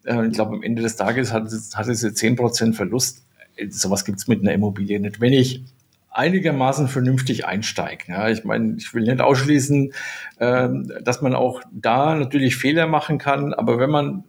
Äh, 0.04 0.26
ich 0.26 0.32
glaube, 0.32 0.56
am 0.56 0.62
Ende 0.62 0.82
des 0.82 0.96
Tages 0.96 1.32
hat, 1.32 1.50
hatte 1.74 1.94
sie 1.94 2.14
10 2.14 2.36
Prozent 2.36 2.76
Verlust. 2.76 3.26
Äh, 3.56 3.68
sowas 3.68 4.04
gibt 4.04 4.18
es 4.18 4.28
mit 4.28 4.40
einer 4.40 4.52
Immobilie 4.52 4.98
nicht. 4.98 5.20
Wenn 5.20 5.32
ich 5.32 5.62
einigermaßen 6.10 6.88
vernünftig 6.88 7.46
einsteige. 7.46 8.04
Ja, 8.08 8.28
ich 8.28 8.44
meine, 8.44 8.76
ich 8.78 8.92
will 8.92 9.02
nicht 9.02 9.20
ausschließen, 9.20 9.92
äh, 10.38 10.68
dass 11.02 11.22
man 11.22 11.34
auch 11.34 11.62
da 11.70 12.14
natürlich 12.14 12.56
Fehler 12.56 12.86
machen 12.86 13.18
kann, 13.18 13.54
aber 13.54 13.78
wenn 13.78 13.90
man 13.90 14.24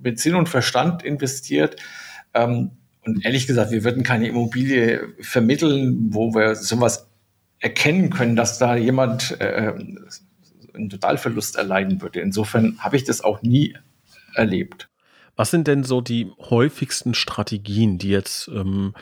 mit 0.00 0.20
Sinn 0.20 0.34
und 0.34 0.48
Verstand 0.48 1.02
investiert, 1.02 1.76
ähm, 2.34 2.70
und 3.04 3.24
ehrlich 3.24 3.46
gesagt, 3.46 3.70
wir 3.70 3.84
würden 3.84 4.02
keine 4.02 4.28
Immobilie 4.28 5.14
vermitteln, 5.20 6.08
wo 6.10 6.34
wir 6.34 6.54
sowas 6.54 7.08
erkennen 7.60 8.10
können, 8.10 8.36
dass 8.36 8.58
da 8.58 8.76
jemand 8.76 9.40
äh, 9.40 9.72
einen 10.74 10.90
Totalverlust 10.90 11.56
erleiden 11.56 12.00
würde. 12.02 12.20
Insofern 12.20 12.78
habe 12.78 12.96
ich 12.96 13.04
das 13.04 13.22
auch 13.22 13.42
nie 13.42 13.76
erlebt. 14.34 14.88
Was 15.38 15.52
sind 15.52 15.68
denn 15.68 15.84
so 15.84 16.00
die 16.00 16.32
häufigsten 16.50 17.14
Strategien, 17.14 17.96
die 17.96 18.08
jetzt 18.08 18.48
ähm, 18.48 18.92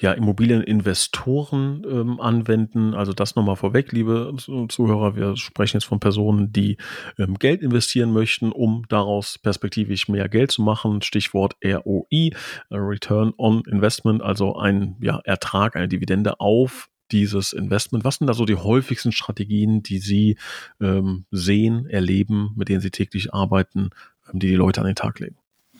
ja, 0.00 0.10
Immobilieninvestoren 0.10 1.86
ähm, 1.88 2.20
anwenden? 2.20 2.94
Also 2.94 3.12
das 3.12 3.36
nochmal 3.36 3.54
vorweg, 3.54 3.92
liebe 3.92 4.34
Zuhörer, 4.36 5.14
wir 5.14 5.36
sprechen 5.36 5.76
jetzt 5.76 5.86
von 5.86 6.00
Personen, 6.00 6.52
die 6.52 6.78
ähm, 7.16 7.38
Geld 7.38 7.62
investieren 7.62 8.12
möchten, 8.12 8.50
um 8.50 8.82
daraus 8.88 9.38
perspektivisch 9.38 10.08
mehr 10.08 10.28
Geld 10.28 10.50
zu 10.50 10.62
machen. 10.62 11.00
Stichwort 11.00 11.54
ROI, 11.64 12.08
äh, 12.10 12.32
Return 12.72 13.32
on 13.38 13.62
Investment, 13.64 14.20
also 14.20 14.56
ein 14.56 14.96
ja, 15.00 15.20
Ertrag, 15.22 15.76
eine 15.76 15.86
Dividende 15.86 16.40
auf 16.40 16.90
dieses 17.12 17.52
Investment? 17.52 18.02
Was 18.02 18.16
sind 18.16 18.26
da 18.26 18.34
so 18.34 18.46
die 18.46 18.56
häufigsten 18.56 19.12
Strategien, 19.12 19.84
die 19.84 19.98
Sie 19.98 20.38
ähm, 20.80 21.26
sehen, 21.30 21.86
erleben, 21.86 22.50
mit 22.56 22.68
denen 22.68 22.80
Sie 22.80 22.90
täglich 22.90 23.32
arbeiten, 23.32 23.90
ähm, 24.32 24.40
die 24.40 24.48
die 24.48 24.56
Leute 24.56 24.80
an 24.80 24.88
den 24.88 24.96
Tag 24.96 25.20
legen? 25.20 25.36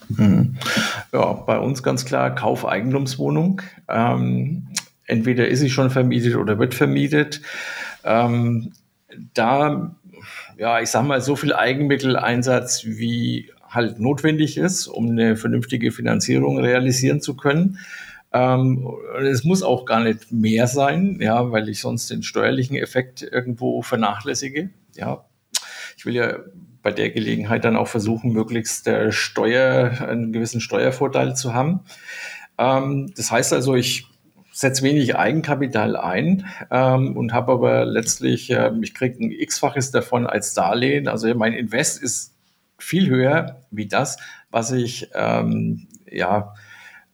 Mhm. 0.09 0.55
Ja, 1.13 1.33
bei 1.33 1.59
uns 1.59 1.83
ganz 1.83 2.05
klar 2.05 2.33
Kaufeigentumswohnung. 2.33 3.61
Ähm, 3.89 4.67
entweder 5.05 5.47
ist 5.47 5.59
sie 5.59 5.69
schon 5.69 5.89
vermietet 5.89 6.35
oder 6.35 6.59
wird 6.59 6.73
vermietet. 6.73 7.41
Ähm, 8.03 8.73
da 9.33 9.95
ja, 10.57 10.79
ich 10.81 10.89
sag 10.89 11.05
mal, 11.05 11.21
so 11.21 11.35
viel 11.35 11.53
Eigenmitteleinsatz, 11.53 12.85
wie 12.85 13.51
halt 13.69 13.99
notwendig 13.99 14.57
ist, 14.57 14.87
um 14.87 15.09
eine 15.09 15.35
vernünftige 15.35 15.91
Finanzierung 15.91 16.59
realisieren 16.59 17.21
zu 17.21 17.35
können. 17.35 17.79
Ähm, 18.31 18.87
es 19.21 19.43
muss 19.43 19.63
auch 19.63 19.85
gar 19.85 20.01
nicht 20.01 20.31
mehr 20.31 20.67
sein, 20.67 21.19
ja, 21.21 21.51
weil 21.51 21.69
ich 21.69 21.81
sonst 21.81 22.09
den 22.09 22.23
steuerlichen 22.23 22.77
Effekt 22.77 23.21
irgendwo 23.21 23.81
vernachlässige. 23.81 24.69
Ja, 24.95 25.25
ich 25.97 26.05
will 26.05 26.15
ja 26.15 26.37
bei 26.85 26.91
der 26.91 27.09
Gelegenheit 27.09 27.65
dann 27.65 27.77
auch 27.77 27.87
versuchen, 27.87 28.31
möglichst 28.31 28.85
der 28.85 29.11
Steuer, 29.11 30.07
einen 30.07 30.31
gewissen 30.31 30.61
Steuervorteil 30.61 31.35
zu 31.35 31.55
haben. 31.55 31.79
Ähm, 32.59 33.11
das 33.17 33.31
heißt 33.31 33.53
also, 33.53 33.73
ich 33.73 34.05
setze 34.51 34.83
wenig 34.83 35.15
Eigenkapital 35.15 35.95
ein 35.95 36.45
ähm, 36.69 37.17
und 37.17 37.33
habe 37.33 37.53
aber 37.53 37.85
letztlich, 37.85 38.51
äh, 38.51 38.71
ich 38.83 38.93
kriege 38.93 39.17
ein 39.19 39.31
x-faches 39.31 39.89
davon 39.89 40.27
als 40.27 40.53
Darlehen. 40.53 41.07
Also 41.07 41.33
mein 41.33 41.53
Invest 41.53 42.03
ist 42.03 42.35
viel 42.77 43.09
höher 43.09 43.63
wie 43.71 43.87
das, 43.87 44.17
was 44.51 44.71
ich 44.71 45.09
ähm, 45.15 45.87
ja 46.07 46.53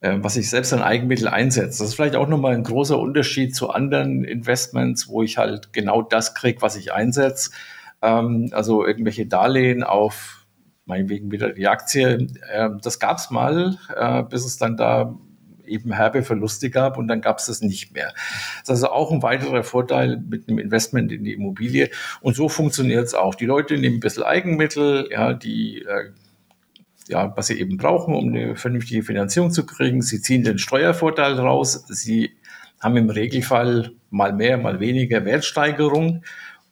äh, 0.01 0.17
was 0.17 0.35
ich 0.35 0.49
selbst 0.49 0.73
an 0.73 0.81
Eigenmittel 0.81 1.29
einsetze. 1.29 1.79
Das 1.79 1.87
ist 1.87 1.95
vielleicht 1.95 2.17
auch 2.17 2.27
nochmal 2.27 2.55
ein 2.55 2.63
großer 2.65 2.99
Unterschied 2.99 3.55
zu 3.55 3.69
anderen 3.69 4.25
Investments, 4.25 5.07
wo 5.07 5.23
ich 5.23 5.37
halt 5.37 5.71
genau 5.71 6.01
das 6.01 6.35
kriege, 6.35 6.61
was 6.61 6.75
ich 6.75 6.91
einsetze. 6.91 7.51
Ähm, 8.01 8.49
also 8.51 8.85
irgendwelche 8.85 9.25
Darlehen 9.25 9.83
auf 9.83 10.45
meinetwegen 10.85 11.31
wieder 11.31 11.51
die 11.53 11.67
Aktie. 11.67 12.27
Äh, 12.51 12.69
das 12.81 12.99
gab 12.99 13.17
es 13.17 13.29
mal, 13.29 13.77
äh, 13.95 14.23
bis 14.23 14.45
es 14.45 14.57
dann 14.57 14.77
da 14.77 15.17
eben 15.65 15.93
herbe 15.93 16.21
Verluste 16.23 16.69
gab 16.69 16.97
und 16.97 17.07
dann 17.07 17.21
gab 17.21 17.37
es 17.37 17.45
das 17.45 17.61
nicht 17.61 17.93
mehr. 17.93 18.13
Das 18.59 18.63
ist 18.63 18.69
also 18.69 18.89
auch 18.89 19.11
ein 19.11 19.23
weiterer 19.23 19.63
Vorteil 19.63 20.17
mit 20.17 20.49
einem 20.49 20.59
Investment 20.59 21.11
in 21.11 21.23
die 21.23 21.33
Immobilie. 21.33 21.89
Und 22.19 22.35
so 22.35 22.49
funktioniert 22.49 23.05
es 23.05 23.13
auch. 23.13 23.35
Die 23.35 23.45
Leute 23.45 23.77
nehmen 23.77 23.97
ein 23.97 24.01
bisschen 24.01 24.23
Eigenmittel, 24.23 25.07
ja, 25.11 25.33
die 25.33 25.83
äh, 25.83 26.11
ja, 27.07 27.33
was 27.35 27.47
sie 27.47 27.59
eben 27.59 27.77
brauchen, 27.77 28.13
um 28.13 28.29
eine 28.29 28.55
vernünftige 28.55 29.03
Finanzierung 29.03 29.51
zu 29.51 29.65
kriegen. 29.65 30.01
Sie 30.01 30.21
ziehen 30.21 30.43
den 30.43 30.57
Steuervorteil 30.57 31.33
raus. 31.33 31.85
Sie 31.87 32.31
haben 32.79 32.97
im 32.97 33.09
Regelfall 33.09 33.91
mal 34.09 34.33
mehr, 34.33 34.57
mal 34.57 34.79
weniger 34.79 35.25
Wertsteigerung. 35.25 36.23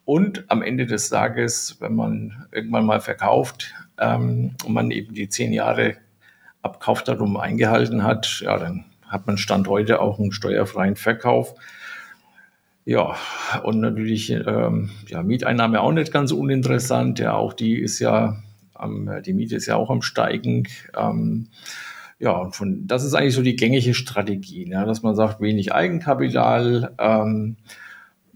Und 0.10 0.46
am 0.48 0.63
Ende 0.63 0.88
des 0.88 1.12
Tages, 1.12 1.78
wenn 1.82 1.94
man 1.94 2.48
irgendwann 2.51 2.88
mal 2.88 3.00
verkauft 3.00 3.75
ähm, 4.00 4.56
und 4.66 4.74
man 4.74 4.89
eben 4.89 5.13
die 5.13 5.30
zehn 5.30 5.54
Jahre 5.54 5.98
Abkaufdatum 6.63 7.38
eingehalten 7.38 8.04
hat, 8.04 8.42
ja, 8.44 8.58
dann 8.58 8.86
hat 9.06 9.28
man 9.28 9.38
Stand 9.38 9.68
heute 9.68 10.01
auch 10.01 10.18
einen 10.18 10.32
steuerfreien 10.32 10.96
Verkauf. 10.96 11.54
Ja, 12.86 13.18
und 13.62 13.82
natürlich 13.82 14.32
ähm, 14.32 14.89
ja, 15.06 15.22
Mieteinnahme 15.22 15.80
auch 15.80 15.92
nicht 15.92 16.12
ganz 16.12 16.32
uninteressant. 16.32 17.20
Ja, 17.20 17.36
auch 17.36 17.54
die 17.54 17.78
ist 17.78 18.00
ja, 18.00 18.42
am, 18.74 19.22
die 19.24 19.34
Miete 19.34 19.58
ist 19.58 19.68
ja 19.68 19.75
auch 19.75 19.92
am 19.92 20.01
Steigen. 20.01 20.68
Ähm, 20.98 21.50
ja, 22.18 22.32
und 22.32 22.56
von, 22.56 22.88
das 22.88 23.04
ist 23.04 23.13
eigentlich 23.13 23.36
so 23.36 23.44
die 23.44 23.56
gängige 23.56 23.94
Strategie, 23.94 24.66
ne, 24.66 24.88
dass 24.88 25.04
man 25.04 25.16
sagt, 25.16 25.39
wenig 25.39 25.72
Eigenkapital 25.72 26.96
ähm, 26.98 27.58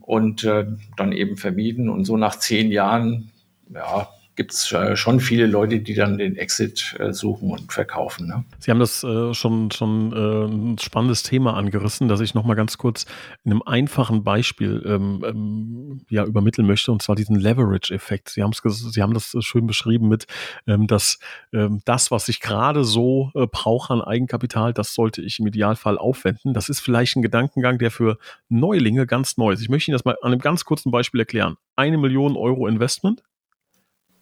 und 0.03 0.43
äh, 0.43 0.65
dann 0.97 1.13
eben 1.13 1.37
vermieten 1.37 1.89
und 1.89 2.03
so 2.03 2.17
nach 2.17 2.37
zehn 2.37 2.71
Jahren, 2.71 3.31
ja, 3.73 4.09
gibt 4.35 4.53
es 4.53 4.71
äh, 4.71 4.95
schon 4.95 5.19
viele 5.19 5.45
Leute, 5.45 5.79
die 5.79 5.93
dann 5.93 6.17
den 6.17 6.35
Exit 6.35 6.95
äh, 6.99 7.13
suchen 7.13 7.51
und 7.51 7.71
verkaufen. 7.71 8.27
Ne? 8.27 8.43
Sie 8.59 8.71
haben 8.71 8.79
das 8.79 9.03
äh, 9.03 9.33
schon, 9.33 9.69
schon 9.71 10.11
äh, 10.11 10.45
ein 10.45 10.77
spannendes 10.79 11.23
Thema 11.23 11.55
angerissen, 11.55 12.07
das 12.07 12.19
ich 12.19 12.33
nochmal 12.33 12.55
ganz 12.55 12.77
kurz 12.77 13.05
in 13.43 13.51
einem 13.51 13.61
einfachen 13.63 14.23
Beispiel 14.23 14.83
ähm, 14.85 15.23
ähm, 15.25 16.01
ja, 16.09 16.25
übermitteln 16.25 16.65
möchte, 16.65 16.91
und 16.91 17.01
zwar 17.01 17.15
diesen 17.15 17.35
Leverage-Effekt. 17.35 18.29
Sie, 18.29 18.43
Sie 18.71 19.01
haben 19.01 19.13
das 19.13 19.35
schön 19.39 19.67
beschrieben 19.67 20.07
mit, 20.07 20.25
ähm, 20.67 20.87
dass 20.87 21.19
ähm, 21.53 21.81
das, 21.85 22.09
was 22.09 22.27
ich 22.29 22.39
gerade 22.39 22.83
so 22.83 23.31
brauche 23.33 23.93
an 23.93 24.01
Eigenkapital, 24.01 24.73
das 24.73 24.93
sollte 24.93 25.21
ich 25.21 25.39
im 25.39 25.47
Idealfall 25.47 25.97
aufwenden. 25.97 26.53
Das 26.53 26.69
ist 26.69 26.79
vielleicht 26.79 27.15
ein 27.15 27.21
Gedankengang, 27.21 27.77
der 27.77 27.91
für 27.91 28.17
Neulinge 28.49 29.05
ganz 29.05 29.37
neu 29.37 29.53
ist. 29.53 29.61
Ich 29.61 29.69
möchte 29.69 29.91
Ihnen 29.91 29.95
das 29.95 30.05
mal 30.05 30.15
an 30.21 30.31
einem 30.31 30.41
ganz 30.41 30.65
kurzen 30.65 30.91
Beispiel 30.91 31.19
erklären. 31.19 31.57
Eine 31.75 31.97
Million 31.97 32.35
Euro 32.35 32.67
Investment 32.67 33.23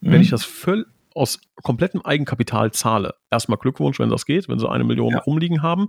wenn 0.02 0.16
mhm. 0.16 0.22
ich 0.22 0.30
das 0.30 0.44
voll 0.44 0.86
aus 1.14 1.40
komplettem 1.64 2.02
Eigenkapital 2.02 2.72
zahle, 2.72 3.16
erstmal 3.30 3.58
Glückwunsch, 3.58 4.00
wenn 4.00 4.10
das 4.10 4.26
geht, 4.26 4.48
wenn 4.48 4.60
Sie 4.60 4.70
eine 4.70 4.84
Million 4.84 5.12
ja. 5.12 5.20
rumliegen 5.20 5.62
haben, 5.62 5.88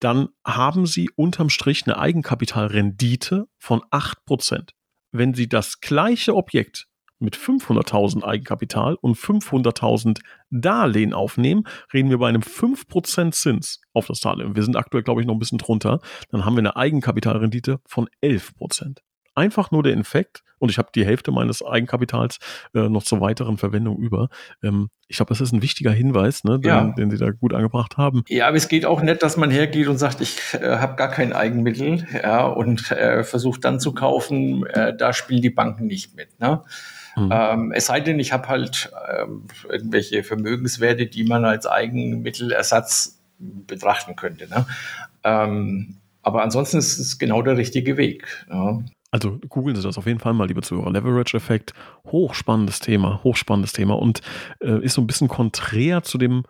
dann 0.00 0.28
haben 0.44 0.86
Sie 0.86 1.10
unterm 1.14 1.48
Strich 1.48 1.86
eine 1.86 1.98
Eigenkapitalrendite 1.98 3.46
von 3.58 3.80
8%. 3.90 4.70
Wenn 5.12 5.34
Sie 5.34 5.48
das 5.48 5.80
gleiche 5.80 6.34
Objekt 6.34 6.86
mit 7.18 7.36
500.000 7.36 8.24
Eigenkapital 8.24 8.96
und 8.96 9.16
500.000 9.16 10.20
Darlehen 10.50 11.14
aufnehmen, 11.14 11.64
reden 11.94 12.10
wir 12.10 12.18
bei 12.18 12.28
einem 12.28 12.42
5% 12.42 13.32
Zins 13.32 13.80
auf 13.94 14.06
das 14.06 14.20
Darlehen. 14.20 14.54
Wir 14.54 14.62
sind 14.62 14.76
aktuell, 14.76 15.02
glaube 15.02 15.22
ich, 15.22 15.26
noch 15.26 15.34
ein 15.34 15.38
bisschen 15.38 15.58
drunter. 15.58 16.00
Dann 16.30 16.44
haben 16.44 16.56
wir 16.56 16.60
eine 16.60 16.76
Eigenkapitalrendite 16.76 17.80
von 17.86 18.08
11% 18.22 18.98
einfach 19.36 19.70
nur 19.70 19.82
der 19.82 19.92
Infekt 19.92 20.42
und 20.58 20.70
ich 20.70 20.78
habe 20.78 20.88
die 20.94 21.04
Hälfte 21.04 21.32
meines 21.32 21.64
Eigenkapitals 21.64 22.38
äh, 22.74 22.88
noch 22.88 23.02
zur 23.02 23.20
weiteren 23.20 23.58
Verwendung 23.58 23.98
über. 23.98 24.28
Ähm, 24.62 24.88
ich 25.06 25.16
glaube, 25.16 25.28
das 25.28 25.40
ist 25.40 25.52
ein 25.52 25.62
wichtiger 25.62 25.92
Hinweis, 25.92 26.44
ne, 26.44 26.58
den, 26.58 26.68
ja. 26.68 26.84
den, 26.96 27.10
Sie 27.10 27.18
da 27.18 27.30
gut 27.30 27.52
angebracht 27.52 27.96
haben. 27.96 28.24
Ja, 28.28 28.48
aber 28.48 28.56
es 28.56 28.68
geht 28.68 28.86
auch 28.86 29.02
nicht, 29.02 29.22
dass 29.22 29.36
man 29.36 29.50
hergeht 29.50 29.88
und 29.88 29.98
sagt, 29.98 30.20
ich 30.20 30.38
äh, 30.54 30.78
habe 30.78 30.96
gar 30.96 31.10
kein 31.10 31.32
Eigenmittel 31.32 32.06
ja, 32.22 32.46
und 32.46 32.90
äh, 32.90 33.22
versucht 33.22 33.64
dann 33.64 33.80
zu 33.80 33.92
kaufen. 33.92 34.66
Äh, 34.66 34.96
da 34.96 35.12
spielen 35.12 35.42
die 35.42 35.50
Banken 35.50 35.86
nicht 35.86 36.16
mit. 36.16 36.40
Ne? 36.40 36.62
Mhm. 37.16 37.30
Ähm, 37.32 37.72
es 37.72 37.86
sei 37.86 38.00
denn, 38.00 38.18
ich 38.18 38.32
habe 38.32 38.48
halt 38.48 38.90
ähm, 39.16 39.44
irgendwelche 39.68 40.24
Vermögenswerte, 40.24 41.06
die 41.06 41.24
man 41.24 41.44
als 41.44 41.66
Eigenmittelersatz 41.66 43.20
betrachten 43.38 44.16
könnte. 44.16 44.48
Ne? 44.48 44.66
Ähm, 45.22 45.96
aber 46.22 46.42
ansonsten 46.42 46.78
ist 46.78 46.98
es 46.98 47.18
genau 47.18 47.42
der 47.42 47.56
richtige 47.56 47.96
Weg. 47.96 48.44
Ja. 48.50 48.80
Also 49.10 49.38
googeln 49.48 49.76
Sie 49.76 49.82
das 49.82 49.98
auf 49.98 50.06
jeden 50.06 50.18
Fall 50.18 50.34
mal, 50.34 50.48
liebe 50.48 50.62
Zuhörer. 50.62 50.90
Leverage-Effekt, 50.90 51.74
hochspannendes 52.06 52.80
Thema, 52.80 53.22
hochspannendes 53.22 53.72
Thema 53.72 53.94
und 53.94 54.20
äh, 54.60 54.84
ist 54.84 54.94
so 54.94 55.00
ein 55.00 55.06
bisschen 55.06 55.28
konträr 55.28 56.02
zu 56.02 56.18
dem 56.18 56.44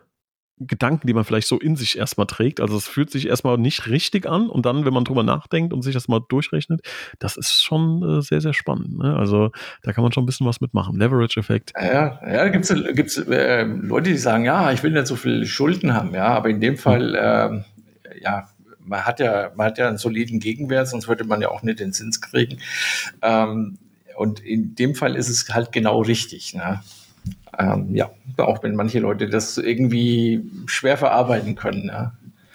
Gedanken, 0.58 1.06
die 1.06 1.12
man 1.12 1.24
vielleicht 1.24 1.48
so 1.48 1.58
in 1.58 1.76
sich 1.76 1.98
erstmal 1.98 2.26
trägt. 2.26 2.60
Also 2.60 2.78
es 2.78 2.88
fühlt 2.88 3.10
sich 3.10 3.28
erstmal 3.28 3.58
nicht 3.58 3.88
richtig 3.88 4.26
an 4.26 4.48
und 4.48 4.64
dann, 4.64 4.86
wenn 4.86 4.94
man 4.94 5.04
drüber 5.04 5.22
nachdenkt 5.22 5.74
und 5.74 5.82
sich 5.82 5.92
das 5.92 6.08
mal 6.08 6.20
durchrechnet, 6.30 6.80
das 7.18 7.36
ist 7.36 7.62
schon 7.62 8.02
äh, 8.02 8.22
sehr, 8.22 8.40
sehr 8.40 8.54
spannend. 8.54 8.96
Ne? 8.96 9.14
Also 9.14 9.50
da 9.82 9.92
kann 9.92 10.02
man 10.02 10.12
schon 10.12 10.22
ein 10.22 10.26
bisschen 10.26 10.46
was 10.46 10.62
mitmachen. 10.62 10.96
Leverage-Effekt. 10.96 11.74
Ja, 11.78 12.20
ja, 12.26 12.48
gibt 12.48 12.64
es 12.64 12.94
gibt's, 12.94 13.18
äh, 13.18 13.64
Leute, 13.64 14.10
die 14.10 14.16
sagen, 14.16 14.46
ja, 14.46 14.72
ich 14.72 14.82
will 14.82 14.92
nicht 14.92 15.06
so 15.06 15.16
viel 15.16 15.44
Schulden 15.44 15.92
haben, 15.92 16.14
ja, 16.14 16.28
aber 16.28 16.48
in 16.48 16.60
dem 16.60 16.78
Fall, 16.78 17.14
äh, 17.14 18.22
ja, 18.22 18.48
man 18.86 19.04
hat 19.04 19.20
ja, 19.20 19.50
man 19.56 19.66
hat 19.66 19.78
ja 19.78 19.88
einen 19.88 19.98
soliden 19.98 20.40
Gegenwert, 20.40 20.88
sonst 20.88 21.08
würde 21.08 21.24
man 21.24 21.40
ja 21.40 21.48
auch 21.48 21.62
nicht 21.62 21.80
den 21.80 21.92
Zins 21.92 22.20
kriegen. 22.20 22.58
Ähm, 23.22 23.78
und 24.16 24.40
in 24.40 24.74
dem 24.74 24.94
Fall 24.94 25.16
ist 25.16 25.28
es 25.28 25.48
halt 25.52 25.72
genau 25.72 26.00
richtig. 26.00 26.54
Ne? 26.54 26.80
Ähm, 27.58 27.94
ja, 27.94 28.10
auch 28.38 28.62
wenn 28.62 28.74
manche 28.74 28.98
Leute 28.98 29.28
das 29.28 29.58
irgendwie 29.58 30.42
schwer 30.66 30.96
verarbeiten 30.96 31.54
können. 31.54 31.86
Ne? 31.86 32.12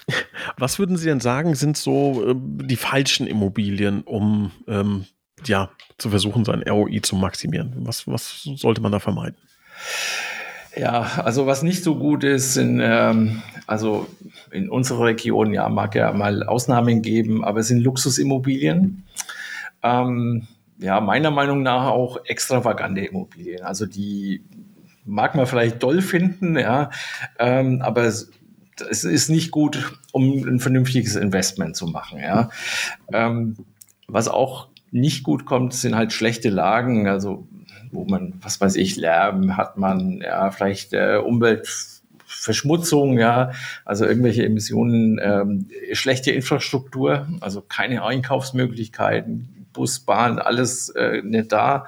Was 0.58 0.78
würden 0.78 0.96
Sie 0.96 1.06
denn 1.06 1.20
sagen, 1.20 1.54
sind 1.54 1.76
so 1.76 2.30
äh, 2.30 2.34
die 2.36 2.76
falschen 2.76 3.26
Immobilien, 3.26 4.02
um 4.02 4.50
ähm, 4.66 5.06
ja, 5.44 5.70
zu 5.98 6.10
versuchen, 6.10 6.44
sein 6.44 6.62
ROI 6.62 7.00
zu 7.00 7.16
maximieren? 7.16 7.74
Was, 7.78 8.06
was 8.06 8.42
sollte 8.56 8.80
man 8.80 8.92
da 8.92 8.98
vermeiden? 8.98 9.36
Ja, 10.76 11.02
also 11.22 11.46
was 11.46 11.62
nicht 11.62 11.84
so 11.84 11.96
gut 11.96 12.24
ist, 12.24 12.54
sind, 12.54 12.80
ähm, 12.82 13.42
also 13.66 14.06
in 14.50 14.70
unserer 14.70 15.04
Region, 15.04 15.52
ja, 15.52 15.68
mag 15.68 15.94
ja 15.94 16.12
mal 16.12 16.42
Ausnahmen 16.44 17.02
geben, 17.02 17.44
aber 17.44 17.60
es 17.60 17.68
sind 17.68 17.80
Luxusimmobilien. 17.80 19.04
Ähm, 19.82 20.46
ja, 20.78 21.00
meiner 21.00 21.30
Meinung 21.30 21.62
nach 21.62 21.86
auch 21.86 22.24
extravagante 22.24 23.02
Immobilien. 23.02 23.62
Also 23.62 23.86
die 23.86 24.42
mag 25.04 25.34
man 25.34 25.46
vielleicht 25.46 25.82
doll 25.82 26.00
finden, 26.00 26.58
ja, 26.58 26.90
ähm, 27.38 27.82
aber 27.82 28.04
es, 28.04 28.30
ist 28.80 29.28
nicht 29.28 29.50
gut, 29.50 29.92
um 30.12 30.42
ein 30.46 30.58
vernünftiges 30.58 31.16
Investment 31.16 31.76
zu 31.76 31.86
machen, 31.86 32.18
ja. 32.18 32.48
Ähm, 33.12 33.56
was 34.08 34.28
auch 34.28 34.68
nicht 34.90 35.22
gut 35.22 35.46
kommt, 35.46 35.74
sind 35.74 35.94
halt 35.94 36.12
schlechte 36.12 36.50
Lagen. 36.50 37.08
Also 37.08 37.46
wo 37.92 38.04
man, 38.04 38.34
was 38.40 38.60
weiß 38.60 38.76
ich, 38.76 38.96
Lärm 38.96 39.56
hat 39.56 39.76
man, 39.76 40.20
ja, 40.22 40.50
vielleicht 40.50 40.92
äh, 40.94 41.20
Umweltverschmutzung, 41.24 43.18
ja, 43.18 43.52
also 43.84 44.06
irgendwelche 44.06 44.44
Emissionen, 44.44 45.20
ähm, 45.22 45.68
schlechte 45.92 46.32
Infrastruktur, 46.32 47.28
also 47.40 47.60
keine 47.60 48.04
Einkaufsmöglichkeiten, 48.04 49.66
Bus, 49.72 50.00
Bahn, 50.00 50.38
alles 50.38 50.88
äh, 50.90 51.22
nicht 51.22 51.52
da. 51.52 51.86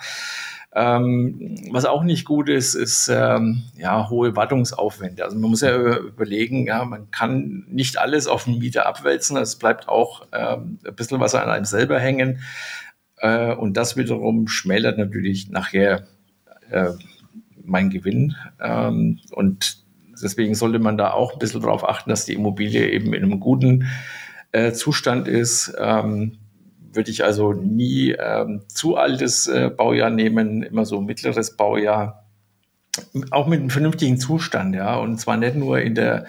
Ähm, 0.76 1.56
was 1.70 1.84
auch 1.84 2.02
nicht 2.02 2.24
gut 2.24 2.48
ist, 2.48 2.74
ist 2.74 3.08
ähm, 3.08 3.62
ja 3.76 4.08
hohe 4.10 4.34
Wartungsaufwände. 4.34 5.24
Also 5.24 5.38
man 5.38 5.50
muss 5.50 5.60
ja 5.60 5.76
überlegen, 5.98 6.66
ja, 6.66 6.84
man 6.84 7.12
kann 7.12 7.64
nicht 7.68 7.96
alles 7.96 8.26
auf 8.26 8.44
den 8.44 8.58
Mieter 8.58 8.86
abwälzen. 8.86 9.36
Es 9.36 9.54
bleibt 9.54 9.88
auch 9.88 10.26
ähm, 10.32 10.80
ein 10.84 10.94
bisschen 10.96 11.20
was 11.20 11.36
an 11.36 11.48
einem 11.48 11.64
selber 11.64 12.00
hängen. 12.00 12.40
Äh, 13.24 13.54
und 13.54 13.78
das 13.78 13.96
wiederum 13.96 14.48
schmälert 14.48 14.98
natürlich 14.98 15.48
nachher 15.48 16.06
äh, 16.70 16.90
mein 17.64 17.88
Gewinn. 17.88 18.36
Ähm, 18.60 19.18
und 19.32 19.82
deswegen 20.22 20.54
sollte 20.54 20.78
man 20.78 20.98
da 20.98 21.12
auch 21.12 21.32
ein 21.32 21.38
bisschen 21.38 21.62
darauf 21.62 21.88
achten, 21.88 22.10
dass 22.10 22.26
die 22.26 22.34
Immobilie 22.34 22.90
eben 22.90 23.14
in 23.14 23.24
einem 23.24 23.40
guten 23.40 23.86
äh, 24.52 24.72
Zustand 24.72 25.26
ist. 25.26 25.74
Ähm, 25.78 26.36
würde 26.92 27.10
ich 27.10 27.24
also 27.24 27.54
nie 27.54 28.10
ähm, 28.10 28.60
zu 28.68 28.96
altes 28.96 29.46
äh, 29.46 29.70
Baujahr 29.74 30.10
nehmen, 30.10 30.62
immer 30.62 30.84
so 30.84 31.00
mittleres 31.00 31.56
Baujahr. 31.56 32.26
Auch 33.30 33.46
mit 33.46 33.58
einem 33.58 33.70
vernünftigen 33.70 34.18
Zustand, 34.18 34.74
ja. 34.74 34.96
Und 34.96 35.18
zwar 35.18 35.38
nicht 35.38 35.56
nur 35.56 35.80
in 35.80 35.94
der, 35.94 36.26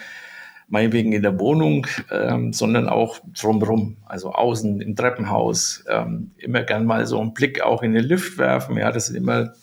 meinetwegen 0.68 1.14
in 1.14 1.22
der 1.22 1.40
Wohnung, 1.40 1.88
ähm, 2.12 2.54
sondern 2.54 2.90
auch 2.90 3.20
drumherum. 3.40 3.98
Also 4.06 4.32
außen 4.32 4.82
im 4.82 4.96
Treppenhaus. 4.96 5.84
Ähm, 5.90 6.32
immer 6.38 6.64
gern 6.64 6.86
mal 6.86 7.06
so 7.06 7.20
einen 7.20 7.34
Blick 7.34 7.62
auch 7.62 7.84
in 7.84 7.94
den 7.94 8.04
Lift 8.04 8.38
werfen. 8.38 8.78
Ja, 8.78 8.92
das 8.92 9.08
sind 9.08 9.16
immer 9.16 9.54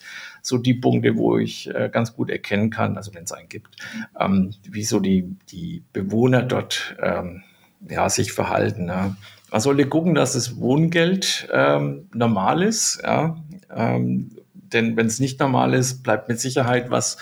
so 0.43 0.59
die 0.59 0.75
Punkte, 0.75 1.17
wo 1.17 1.39
ich 1.39 1.73
äh, 1.73 1.89
ganz 1.91 2.15
gut 2.15 2.29
erkennen 2.29 2.71
kann, 2.71 2.97
also 2.97 3.15
wenn 3.15 3.25
es 3.25 3.33
einen 3.33 3.49
gibt, 3.49 3.77
ähm, 4.19 4.53
wie 4.69 4.83
so 4.83 4.99
die, 4.99 5.37
die 5.51 5.85
Bewohner 5.93 6.43
dort 6.43 6.97
ähm, 7.01 7.45
ja, 7.89 8.09
sich 8.09 8.33
verhalten. 8.33 8.89
Ja. 8.89 9.17
Man 9.51 9.61
sollte 9.61 9.87
gucken, 9.87 10.15
dass 10.15 10.33
das 10.33 10.59
Wohngeld 10.59 11.49
ähm, 11.53 12.09
normal 12.13 12.63
ist. 12.63 13.01
Ja. 13.05 13.37
Ähm, 13.75 14.31
denn 14.53 14.97
wenn 14.97 15.07
es 15.07 15.21
nicht 15.21 15.39
normal 15.39 15.75
ist, 15.75 16.03
bleibt 16.03 16.29
mit 16.29 16.41
Sicherheit 16.41 16.91
was 16.91 17.19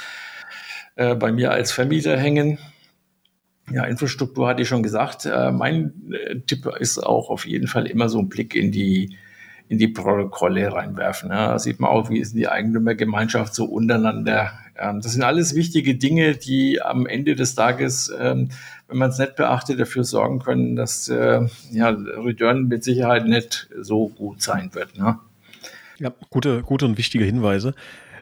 äh, 0.96 1.14
bei 1.14 1.32
mir 1.32 1.50
als 1.50 1.72
Vermieter 1.72 2.16
hängen. 2.16 2.58
Ja, 3.70 3.84
Infrastruktur 3.84 4.48
hatte 4.48 4.62
ich 4.62 4.68
schon 4.68 4.82
gesagt. 4.82 5.26
Äh, 5.26 5.52
mein 5.52 5.92
äh, 6.12 6.40
Tipp 6.40 6.66
ist 6.78 6.98
auch 6.98 7.30
auf 7.30 7.46
jeden 7.46 7.68
Fall 7.68 7.86
immer 7.86 8.08
so 8.08 8.18
ein 8.18 8.28
Blick 8.28 8.54
in 8.54 8.72
die 8.72 9.16
in 9.70 9.78
die 9.78 9.86
Protokolle 9.86 10.72
reinwerfen. 10.72 11.30
Ja. 11.30 11.52
Da 11.52 11.58
sieht 11.60 11.78
man 11.78 11.90
auch, 11.90 12.10
wie 12.10 12.18
ist 12.18 12.34
die 12.34 12.48
Eigentümergemeinschaft 12.48 13.54
so 13.54 13.66
untereinander. 13.66 14.50
Ähm, 14.76 15.00
das 15.00 15.12
sind 15.12 15.22
alles 15.22 15.54
wichtige 15.54 15.94
Dinge, 15.94 16.34
die 16.34 16.82
am 16.82 17.06
Ende 17.06 17.36
des 17.36 17.54
Tages, 17.54 18.12
ähm, 18.18 18.48
wenn 18.88 18.98
man 18.98 19.10
es 19.10 19.18
nicht 19.18 19.36
beachtet, 19.36 19.78
dafür 19.78 20.02
sorgen 20.02 20.40
können, 20.40 20.74
dass 20.74 21.08
äh, 21.08 21.46
ja, 21.70 21.88
Return 21.90 22.66
mit 22.66 22.82
Sicherheit 22.82 23.26
nicht 23.26 23.68
so 23.80 24.08
gut 24.08 24.42
sein 24.42 24.70
wird. 24.72 24.98
Ne? 24.98 25.20
Ja, 25.98 26.12
gute, 26.30 26.62
gute 26.62 26.86
und 26.86 26.98
wichtige 26.98 27.24
Hinweise. 27.24 27.74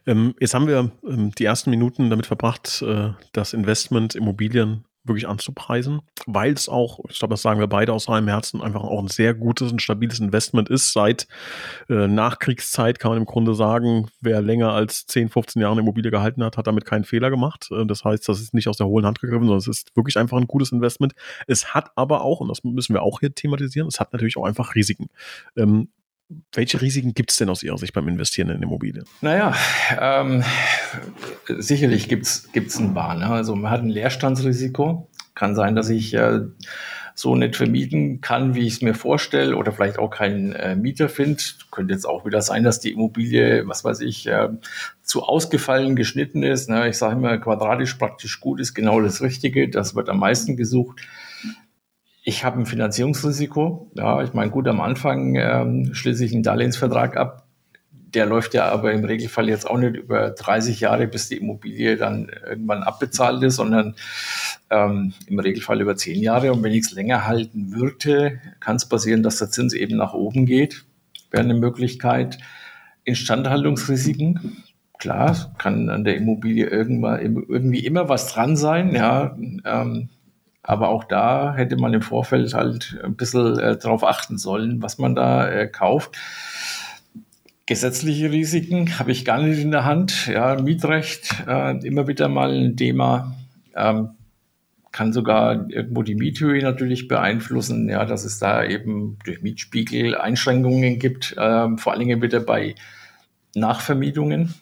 Ähm, 0.06 0.34
jetzt 0.38 0.52
haben 0.52 0.66
wir 0.66 0.90
die 1.02 1.44
ersten 1.46 1.70
Minuten 1.70 2.10
damit 2.10 2.26
verbracht, 2.26 2.84
das 3.32 3.52
Investment 3.52 4.14
Immobilien 4.14 4.84
wirklich 5.08 5.28
anzupreisen, 5.28 6.00
weil 6.26 6.52
es 6.52 6.68
auch, 6.68 7.00
ich 7.08 7.18
glaube, 7.18 7.34
das 7.34 7.42
sagen 7.42 7.60
wir 7.60 7.66
beide 7.66 7.92
aus 7.92 8.08
reinem 8.08 8.28
Herzen, 8.28 8.62
einfach 8.62 8.82
auch 8.82 9.00
ein 9.00 9.08
sehr 9.08 9.34
gutes 9.34 9.72
und 9.72 9.82
stabiles 9.82 10.20
Investment 10.20 10.68
ist. 10.68 10.92
Seit 10.92 11.26
äh, 11.88 12.06
Nachkriegszeit 12.06 12.98
kann 12.98 13.10
man 13.10 13.18
im 13.18 13.24
Grunde 13.24 13.54
sagen, 13.54 14.08
wer 14.20 14.42
länger 14.42 14.72
als 14.72 15.06
10, 15.06 15.30
15 15.30 15.62
Jahre 15.62 15.72
eine 15.72 15.80
Immobilie 15.80 16.10
gehalten 16.10 16.44
hat, 16.44 16.56
hat 16.56 16.66
damit 16.66 16.84
keinen 16.84 17.04
Fehler 17.04 17.30
gemacht. 17.30 17.68
Äh, 17.72 17.86
das 17.86 18.04
heißt, 18.04 18.28
das 18.28 18.40
ist 18.40 18.54
nicht 18.54 18.68
aus 18.68 18.76
der 18.76 18.86
hohlen 18.86 19.06
Hand 19.06 19.20
gegriffen, 19.20 19.46
sondern 19.46 19.58
es 19.58 19.68
ist 19.68 19.96
wirklich 19.96 20.16
einfach 20.16 20.36
ein 20.36 20.46
gutes 20.46 20.72
Investment. 20.72 21.14
Es 21.46 21.74
hat 21.74 21.90
aber 21.96 22.22
auch, 22.22 22.40
und 22.40 22.48
das 22.48 22.64
müssen 22.64 22.94
wir 22.94 23.02
auch 23.02 23.20
hier 23.20 23.34
thematisieren, 23.34 23.88
es 23.88 24.00
hat 24.00 24.12
natürlich 24.12 24.36
auch 24.36 24.44
einfach 24.44 24.74
Risiken. 24.74 25.08
Ähm, 25.56 25.88
welche 26.52 26.80
Risiken 26.80 27.14
gibt 27.14 27.30
es 27.30 27.36
denn 27.36 27.48
aus 27.48 27.62
Ihrer 27.62 27.78
Sicht 27.78 27.94
beim 27.94 28.06
Investieren 28.08 28.50
in 28.50 28.62
Immobilien? 28.62 29.04
Naja, 29.22 29.54
ähm, 29.98 30.44
sicherlich 31.46 32.08
gibt 32.08 32.26
es 32.26 32.78
ein 32.78 32.94
paar. 32.94 33.14
Ne? 33.14 33.26
Also 33.26 33.56
man 33.56 33.70
hat 33.70 33.80
ein 33.80 33.88
Leerstandsrisiko. 33.88 35.08
Kann 35.34 35.54
sein, 35.54 35.76
dass 35.76 35.88
ich 35.88 36.14
äh, 36.14 36.40
so 37.14 37.34
nicht 37.34 37.56
vermieten 37.56 38.20
kann, 38.20 38.54
wie 38.54 38.66
ich 38.66 38.74
es 38.74 38.82
mir 38.82 38.94
vorstelle, 38.94 39.56
oder 39.56 39.72
vielleicht 39.72 39.98
auch 39.98 40.10
keinen 40.10 40.52
äh, 40.52 40.76
Mieter 40.76 41.08
finde. 41.08 41.42
Könnte 41.70 41.94
jetzt 41.94 42.06
auch 42.06 42.26
wieder 42.26 42.42
sein, 42.42 42.62
dass 42.62 42.80
die 42.80 42.92
Immobilie, 42.92 43.66
was 43.66 43.84
weiß 43.84 44.00
ich, 44.00 44.26
äh, 44.26 44.48
zu 45.02 45.22
ausgefallen 45.22 45.96
geschnitten 45.96 46.42
ist. 46.42 46.68
Ne? 46.68 46.88
Ich 46.88 46.98
sage 46.98 47.16
immer, 47.16 47.38
quadratisch 47.38 47.94
praktisch 47.94 48.40
gut 48.40 48.60
ist 48.60 48.74
genau 48.74 49.00
das 49.00 49.22
Richtige. 49.22 49.68
Das 49.68 49.94
wird 49.94 50.08
am 50.08 50.18
meisten 50.18 50.56
gesucht. 50.56 51.00
Ich 52.28 52.44
habe 52.44 52.60
ein 52.60 52.66
Finanzierungsrisiko. 52.66 53.90
Ja, 53.94 54.22
ich 54.22 54.34
meine, 54.34 54.50
gut, 54.50 54.68
am 54.68 54.82
Anfang 54.82 55.34
ähm, 55.36 55.94
schließe 55.94 56.26
ich 56.26 56.34
einen 56.34 56.42
Darlehensvertrag 56.42 57.16
ab. 57.16 57.46
Der 57.90 58.26
läuft 58.26 58.52
ja 58.52 58.68
aber 58.68 58.92
im 58.92 59.02
Regelfall 59.02 59.48
jetzt 59.48 59.66
auch 59.66 59.78
nicht 59.78 59.96
über 59.96 60.32
30 60.32 60.78
Jahre, 60.78 61.06
bis 61.06 61.30
die 61.30 61.38
Immobilie 61.38 61.96
dann 61.96 62.30
irgendwann 62.46 62.82
abbezahlt 62.82 63.42
ist, 63.42 63.56
sondern 63.56 63.94
ähm, 64.68 65.14
im 65.26 65.38
Regelfall 65.38 65.80
über 65.80 65.96
10 65.96 66.20
Jahre. 66.20 66.52
Und 66.52 66.62
wenn 66.62 66.74
ich 66.74 66.84
es 66.84 66.92
länger 66.92 67.26
halten 67.26 67.72
würde, 67.72 68.38
kann 68.60 68.76
es 68.76 68.86
passieren, 68.86 69.22
dass 69.22 69.38
der 69.38 69.48
Zins 69.48 69.72
eben 69.72 69.96
nach 69.96 70.12
oben 70.12 70.44
geht. 70.44 70.84
Wäre 71.30 71.44
eine 71.44 71.54
Möglichkeit. 71.54 72.36
Instandhaltungsrisiken. 73.04 74.64
Klar, 74.98 75.54
kann 75.56 75.88
an 75.88 76.04
der 76.04 76.16
Immobilie 76.16 76.66
irgendwann, 76.66 77.20
irgendwie 77.48 77.86
immer 77.86 78.10
was 78.10 78.30
dran 78.34 78.54
sein. 78.54 78.94
Ja, 78.94 79.34
ähm, 79.64 80.10
aber 80.68 80.90
auch 80.90 81.04
da 81.04 81.54
hätte 81.54 81.76
man 81.78 81.94
im 81.94 82.02
Vorfeld 82.02 82.52
halt 82.52 83.00
ein 83.02 83.16
bisschen 83.16 83.58
äh, 83.58 83.78
darauf 83.78 84.04
achten 84.04 84.36
sollen, 84.36 84.82
was 84.82 84.98
man 84.98 85.14
da 85.14 85.48
äh, 85.48 85.66
kauft. 85.66 86.18
Gesetzliche 87.64 88.30
Risiken 88.30 88.98
habe 88.98 89.10
ich 89.10 89.24
gar 89.24 89.40
nicht 89.40 89.60
in 89.60 89.70
der 89.70 89.86
Hand. 89.86 90.26
Ja, 90.26 90.60
Mietrecht, 90.60 91.42
äh, 91.48 91.78
immer 91.86 92.06
wieder 92.06 92.28
mal 92.28 92.52
ein 92.52 92.76
Thema. 92.76 93.34
Ähm, 93.74 94.10
kann 94.92 95.14
sogar 95.14 95.70
irgendwo 95.70 96.02
die 96.02 96.14
Miethöhe 96.14 96.62
natürlich 96.62 97.08
beeinflussen, 97.08 97.88
ja, 97.88 98.04
dass 98.04 98.26
es 98.26 98.38
da 98.38 98.62
eben 98.62 99.18
durch 99.24 99.40
Mietspiegel 99.40 100.16
Einschränkungen 100.16 100.98
gibt, 100.98 101.34
ähm, 101.38 101.78
vor 101.78 101.92
allen 101.92 102.00
Dingen 102.00 102.20
wieder 102.20 102.40
bei 102.40 102.74
Nachvermietungen 103.54 104.52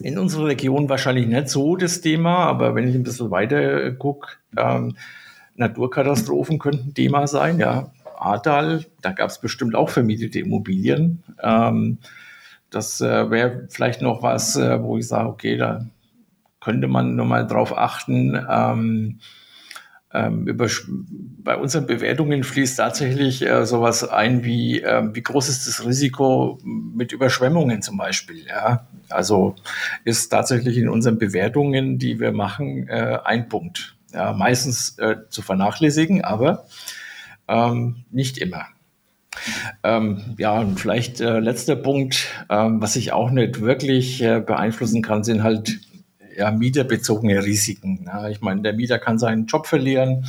in 0.00 0.18
unserer 0.18 0.46
Region 0.46 0.88
wahrscheinlich 0.88 1.26
nicht 1.26 1.48
so 1.48 1.76
das 1.76 2.00
Thema, 2.00 2.38
aber 2.38 2.74
wenn 2.74 2.88
ich 2.88 2.94
ein 2.94 3.02
bisschen 3.02 3.30
weiter 3.30 3.92
gucke, 3.92 4.36
ähm, 4.56 4.96
Naturkatastrophen 5.56 6.58
könnten 6.58 6.94
Thema 6.94 7.26
sein, 7.26 7.58
ja. 7.58 7.90
Ahrtal, 8.18 8.86
da 9.02 9.12
gab 9.12 9.28
es 9.28 9.40
bestimmt 9.40 9.74
auch 9.74 9.90
vermietete 9.90 10.38
Immobilien. 10.40 11.22
Ähm, 11.42 11.98
das 12.70 13.00
äh, 13.00 13.30
wäre 13.30 13.66
vielleicht 13.70 14.00
noch 14.02 14.22
was, 14.22 14.56
äh, 14.56 14.82
wo 14.82 14.96
ich 14.98 15.06
sage, 15.06 15.28
okay, 15.28 15.56
da 15.56 15.86
könnte 16.60 16.88
man 16.88 17.14
nochmal 17.14 17.46
drauf 17.46 17.76
achten. 17.76 18.38
Ähm, 18.50 19.20
ähm, 20.16 20.46
über, 20.46 20.68
bei 21.44 21.56
unseren 21.56 21.86
Bewertungen 21.86 22.42
fließt 22.42 22.78
tatsächlich 22.78 23.46
äh, 23.46 23.66
sowas 23.66 24.08
ein 24.08 24.44
wie, 24.44 24.82
äh, 24.82 25.14
wie 25.14 25.22
groß 25.22 25.48
ist 25.48 25.66
das 25.66 25.84
Risiko 25.84 26.58
mit 26.64 27.12
Überschwemmungen 27.12 27.82
zum 27.82 27.98
Beispiel. 27.98 28.46
Ja? 28.46 28.86
Also 29.10 29.54
ist 30.04 30.28
tatsächlich 30.28 30.78
in 30.78 30.88
unseren 30.88 31.18
Bewertungen, 31.18 31.98
die 31.98 32.18
wir 32.18 32.32
machen, 32.32 32.88
äh, 32.88 33.18
ein 33.24 33.48
Punkt. 33.48 33.94
Ja, 34.12 34.32
meistens 34.32 34.98
äh, 34.98 35.16
zu 35.28 35.42
vernachlässigen, 35.42 36.24
aber 36.24 36.64
ähm, 37.48 38.04
nicht 38.10 38.38
immer. 38.38 38.64
Ähm, 39.82 40.36
ja, 40.38 40.58
und 40.58 40.80
vielleicht 40.80 41.20
äh, 41.20 41.38
letzter 41.40 41.76
Punkt, 41.76 42.26
ähm, 42.48 42.80
was 42.80 42.96
ich 42.96 43.12
auch 43.12 43.30
nicht 43.30 43.60
wirklich 43.60 44.22
äh, 44.22 44.40
beeinflussen 44.40 45.02
kann, 45.02 45.22
sind 45.22 45.42
halt 45.42 45.78
ja, 46.36 46.50
mieterbezogene 46.50 47.44
Risiken. 47.44 48.04
Ja, 48.06 48.28
ich 48.28 48.40
meine, 48.40 48.62
der 48.62 48.74
Mieter 48.74 48.98
kann 48.98 49.18
seinen 49.18 49.46
Job 49.46 49.66
verlieren. 49.66 50.26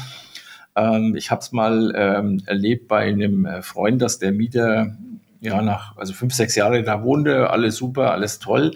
Ähm, 0.76 1.16
ich 1.16 1.32
habe 1.32 1.42
es 1.42 1.52
mal 1.52 1.94
ähm, 1.96 2.42
erlebt 2.46 2.88
bei 2.88 3.08
einem 3.08 3.46
äh, 3.46 3.62
Freund, 3.62 4.02
dass 4.02 4.20
der 4.20 4.32
Mieter 4.32 4.96
ja 5.42 5.62
nach 5.62 5.98
also 5.98 6.14
fünf, 6.14 6.34
sechs 6.34 6.56
Jahre 6.56 6.84
da 6.84 7.04
wohnte, 7.04 7.50
alles 7.50 7.78
super, 7.78 8.12
alles 8.12 8.40
toll. 8.40 8.72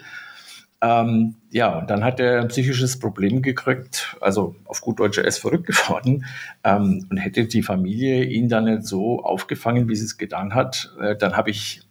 Ähm, 0.84 1.36
ja, 1.52 1.78
und 1.78 1.90
dann 1.92 2.04
hat 2.04 2.20
er 2.20 2.42
ein 2.42 2.48
psychisches 2.48 2.98
Problem 2.98 3.44
gekriegt, 3.44 4.18
also 4.20 4.56
auf 4.66 4.82
gut 4.82 5.00
Deutsch, 5.00 5.20
er 5.20 5.26
ist 5.26 5.38
verrückt 5.38 5.68
geworden 5.68 6.26
ähm, 6.64 7.06
und 7.10 7.18
hätte 7.18 7.46
die 7.46 7.62
Familie 7.62 8.24
ihn 8.24 8.50
dann 8.50 8.66
nicht 8.66 8.86
so 8.86 9.24
aufgefangen, 9.24 9.88
wie 9.88 9.96
sie 9.96 10.06
es 10.06 10.18
getan 10.18 10.56
hat, 10.56 10.92
äh, 11.00 11.16
dann 11.16 11.38
habe 11.38 11.52
ich 11.52 11.82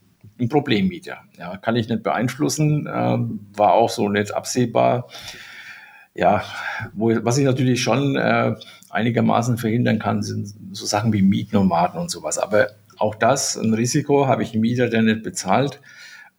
ein 0.41 0.49
Problem 0.49 0.89
mit. 0.89 1.07
Ja, 1.07 1.57
kann 1.59 1.77
ich 1.77 1.89
nicht 1.89 2.03
beeinflussen, 2.03 2.89
ähm, 2.93 3.41
war 3.55 3.73
auch 3.75 3.91
so 3.91 4.09
nicht 4.09 4.35
absehbar. 4.35 5.09
Ja, 6.15 6.43
wo, 6.93 7.13
was 7.25 7.39
ich 7.39 7.45
natürlich 7.45 7.83
schon 7.83 8.17
äh, 8.17 8.55
einigermaßen 8.91 9.59
verhindern 9.59 9.99
kann, 9.99 10.23
sind 10.23 10.53
so 10.73 10.85
Sachen 10.85 11.13
wie 11.13 11.23
Mietnomaden 11.23 12.01
und 12.01 12.11
sowas. 12.11 12.39
Aber 12.39 12.69
auch 12.99 13.15
das, 13.15 13.57
ein 13.57 13.73
Risiko, 13.73 14.27
habe 14.27 14.43
ich 14.43 14.53
einen 14.53 14.61
Mieter, 14.61 14.89
der 14.89 15.03
nicht 15.03 15.23
bezahlt. 15.23 15.81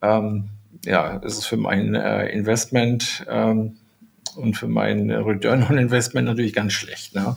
Ähm, 0.02 0.50
ja, 0.84 1.20
es 1.24 1.38
ist 1.38 1.46
für 1.46 1.56
mein 1.56 1.94
äh, 1.94 2.26
Investment 2.28 3.24
ähm, 3.28 3.76
und 4.36 4.56
für 4.56 4.68
mein 4.68 5.10
Return 5.10 5.64
on 5.64 5.78
Investment 5.78 6.26
natürlich 6.26 6.52
ganz 6.52 6.72
schlecht. 6.72 7.14
Ne? 7.14 7.36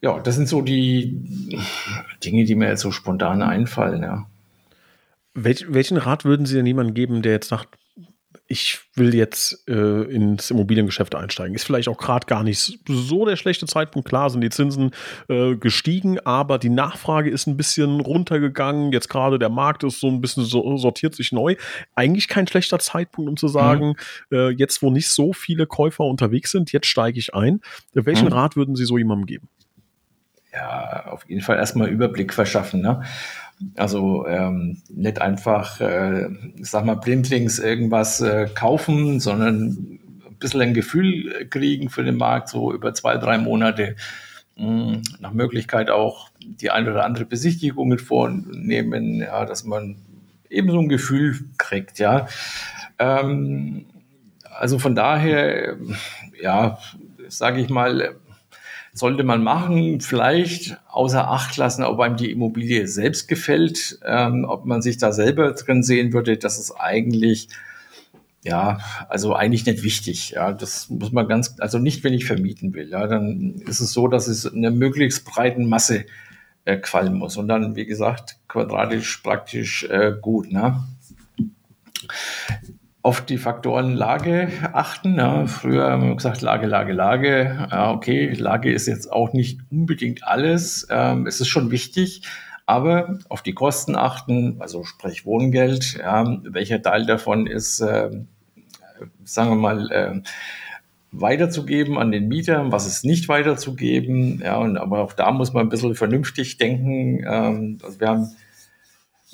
Ja, 0.00 0.18
das 0.20 0.36
sind 0.36 0.48
so 0.48 0.62
die 0.62 1.58
Dinge, 2.24 2.44
die 2.44 2.54
mir 2.54 2.68
jetzt 2.68 2.82
so 2.82 2.92
spontan 2.92 3.42
einfallen. 3.42 4.02
Ja. 4.02 4.26
Welch, 5.44 5.66
welchen 5.68 5.96
Rat 5.96 6.24
würden 6.24 6.46
Sie 6.46 6.56
denn 6.56 6.66
jemandem 6.66 6.94
geben, 6.94 7.22
der 7.22 7.32
jetzt 7.32 7.48
sagt, 7.48 7.78
ich 8.50 8.80
will 8.94 9.14
jetzt 9.14 9.68
äh, 9.68 10.02
ins 10.04 10.50
Immobiliengeschäft 10.50 11.14
einsteigen. 11.14 11.54
Ist 11.54 11.64
vielleicht 11.64 11.88
auch 11.88 11.98
gerade 11.98 12.26
gar 12.26 12.42
nicht 12.42 12.78
so 12.88 13.26
der 13.26 13.36
schlechte 13.36 13.66
Zeitpunkt. 13.66 14.08
Klar 14.08 14.30
sind 14.30 14.40
die 14.40 14.48
Zinsen 14.48 14.92
äh, 15.28 15.54
gestiegen, 15.54 16.18
aber 16.20 16.58
die 16.58 16.70
Nachfrage 16.70 17.28
ist 17.28 17.46
ein 17.46 17.58
bisschen 17.58 18.00
runtergegangen. 18.00 18.90
Jetzt 18.90 19.10
gerade 19.10 19.38
der 19.38 19.50
Markt 19.50 19.84
ist 19.84 20.00
so 20.00 20.08
ein 20.08 20.22
bisschen 20.22 20.44
so, 20.44 20.78
sortiert 20.78 21.14
sich 21.14 21.30
neu. 21.30 21.56
Eigentlich 21.94 22.28
kein 22.28 22.46
schlechter 22.46 22.78
Zeitpunkt, 22.78 23.28
um 23.28 23.36
zu 23.36 23.48
sagen, 23.48 23.94
mhm. 24.30 24.36
äh, 24.36 24.48
jetzt 24.50 24.80
wo 24.80 24.90
nicht 24.90 25.10
so 25.10 25.34
viele 25.34 25.66
Käufer 25.66 26.04
unterwegs 26.04 26.50
sind, 26.50 26.72
jetzt 26.72 26.86
steige 26.86 27.18
ich 27.18 27.34
ein. 27.34 27.60
Welchen 27.92 28.28
mhm. 28.28 28.32
Rat 28.32 28.56
würden 28.56 28.76
Sie 28.76 28.86
so 28.86 28.96
jemandem 28.96 29.26
geben? 29.26 29.48
Ja, 30.54 31.04
auf 31.10 31.28
jeden 31.28 31.42
Fall 31.42 31.56
erstmal 31.56 31.88
Überblick 31.88 32.32
verschaffen. 32.32 32.80
Ne? 32.80 33.02
Also 33.76 34.26
ähm, 34.26 34.82
nicht 34.88 35.20
einfach, 35.20 35.80
äh, 35.80 36.28
sag 36.60 36.84
mal, 36.84 36.94
blindlings 36.94 37.58
irgendwas 37.58 38.20
äh, 38.20 38.48
kaufen, 38.54 39.20
sondern 39.20 39.66
ein 40.26 40.36
bisschen 40.38 40.60
ein 40.60 40.74
Gefühl 40.74 41.46
kriegen 41.50 41.90
für 41.90 42.04
den 42.04 42.16
Markt, 42.16 42.48
so 42.48 42.72
über 42.72 42.94
zwei, 42.94 43.16
drei 43.16 43.38
Monate. 43.38 43.96
Mh, 44.56 44.66
hm, 44.66 45.02
nach 45.20 45.32
Möglichkeit 45.32 45.90
auch 45.90 46.30
die 46.40 46.70
eine 46.70 46.90
oder 46.90 47.04
andere 47.04 47.24
Besichtigung 47.24 47.98
vornehmen, 47.98 49.20
ja, 49.20 49.44
dass 49.44 49.64
man 49.64 49.96
eben 50.50 50.70
so 50.70 50.78
ein 50.80 50.88
Gefühl 50.88 51.38
kriegt, 51.58 51.98
ja. 51.98 52.26
Ähm, 52.98 53.86
also 54.58 54.78
von 54.78 54.94
daher, 54.94 55.76
ja, 56.40 56.78
sage 57.28 57.60
ich 57.60 57.68
mal, 57.68 58.16
sollte 58.98 59.24
man 59.24 59.42
machen, 59.42 60.00
vielleicht 60.00 60.78
außer 60.88 61.28
Acht 61.28 61.56
lassen, 61.56 61.84
ob 61.84 62.00
einem 62.00 62.16
die 62.16 62.30
Immobilie 62.30 62.86
selbst 62.86 63.28
gefällt, 63.28 63.98
ähm, 64.04 64.44
ob 64.48 64.66
man 64.66 64.82
sich 64.82 64.98
da 64.98 65.12
selber 65.12 65.52
drin 65.52 65.82
sehen 65.82 66.12
würde, 66.12 66.36
das 66.36 66.58
ist 66.58 66.72
eigentlich, 66.72 67.48
ja, 68.44 68.78
also 69.08 69.34
eigentlich 69.34 69.66
nicht 69.66 69.82
wichtig. 69.82 70.30
Ja, 70.30 70.52
das 70.52 70.90
muss 70.90 71.12
man 71.12 71.28
ganz, 71.28 71.56
also 71.58 71.78
nicht, 71.78 72.04
wenn 72.04 72.14
ich 72.14 72.24
vermieten 72.24 72.74
will. 72.74 72.90
Ja, 72.90 73.06
dann 73.06 73.62
ist 73.66 73.80
es 73.80 73.92
so, 73.92 74.08
dass 74.08 74.26
es 74.26 74.44
in 74.44 74.64
einer 74.64 74.74
möglichst 74.74 75.24
breiten 75.24 75.68
Masse 75.68 76.04
äh, 76.64 76.76
qualmen 76.76 77.18
muss. 77.18 77.36
Und 77.36 77.48
dann, 77.48 77.76
wie 77.76 77.86
gesagt, 77.86 78.36
quadratisch 78.48 79.18
praktisch 79.18 79.84
äh, 79.84 80.12
gut. 80.20 80.52
Ne? 80.52 80.84
Auf 83.08 83.22
die 83.22 83.38
Faktoren 83.38 83.94
Lage 83.94 84.48
achten. 84.74 85.16
Ja, 85.16 85.46
früher 85.46 85.92
haben 85.92 86.08
wir 86.08 86.14
gesagt, 86.14 86.42
Lage, 86.42 86.66
Lage, 86.66 86.92
Lage. 86.92 87.66
Ja, 87.70 87.90
okay, 87.90 88.34
Lage 88.34 88.70
ist 88.70 88.86
jetzt 88.86 89.10
auch 89.10 89.32
nicht 89.32 89.60
unbedingt 89.70 90.24
alles. 90.24 90.86
Ähm, 90.90 91.26
es 91.26 91.40
ist 91.40 91.48
schon 91.48 91.70
wichtig, 91.70 92.20
aber 92.66 93.18
auf 93.30 93.40
die 93.40 93.54
Kosten 93.54 93.96
achten, 93.96 94.56
also 94.58 94.84
sprich 94.84 95.24
Wohngeld. 95.24 95.96
Ja, 95.96 96.38
welcher 96.42 96.82
Teil 96.82 97.06
davon 97.06 97.46
ist, 97.46 97.80
äh, 97.80 98.10
sagen 99.24 99.50
wir 99.52 99.56
mal, 99.56 99.90
äh, 99.90 100.20
weiterzugeben 101.10 101.96
an 101.96 102.12
den 102.12 102.28
Mieter, 102.28 102.70
was 102.70 102.86
ist 102.86 103.06
nicht 103.06 103.26
weiterzugeben. 103.30 104.42
Ja, 104.44 104.58
und 104.58 104.76
aber 104.76 104.98
auch 104.98 105.14
da 105.14 105.32
muss 105.32 105.54
man 105.54 105.64
ein 105.64 105.70
bisschen 105.70 105.94
vernünftig 105.94 106.58
denken. 106.58 107.24
Ähm, 107.26 107.78
also 107.82 108.00
wir 108.00 108.08
haben 108.08 108.36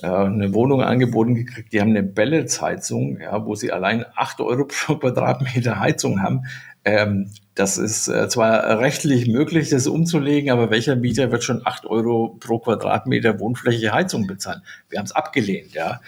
eine 0.03 0.53
Wohnung 0.55 0.83
angeboten 0.83 1.35
gekriegt, 1.35 1.73
die 1.73 1.81
haben 1.81 1.91
eine 1.91 2.03
Pelletsheizung, 2.03 3.21
ja, 3.21 3.47
wo 3.47 3.55
sie 3.55 3.71
allein 3.71 4.05
acht 4.17 4.41
Euro 4.41 4.65
pro 4.69 4.97
Quadratmeter 4.97 5.79
Heizung 5.79 6.23
haben. 6.23 6.47
Ähm, 6.85 7.31
das 7.55 7.79
ist 7.79 8.09
äh, 8.09 8.29
zwar 8.29 8.81
rechtlich 8.81 9.29
möglich, 9.29 9.71
das 9.71 9.87
umzulegen, 9.87 10.51
aber 10.51 10.71
welcher 10.71 10.97
Mieter 10.97 11.31
wird 11.31 11.45
schon 11.45 11.65
acht 11.65 11.87
Euro 11.87 12.37
pro 12.41 12.59
Quadratmeter 12.59 13.39
Wohnfläche 13.39 13.93
Heizung 13.93 14.27
bezahlen? 14.27 14.63
Wir 14.91 14.99
haben 14.99 15.07
es 15.07 15.13
abgelehnt, 15.13 15.73
ja. 15.73 16.01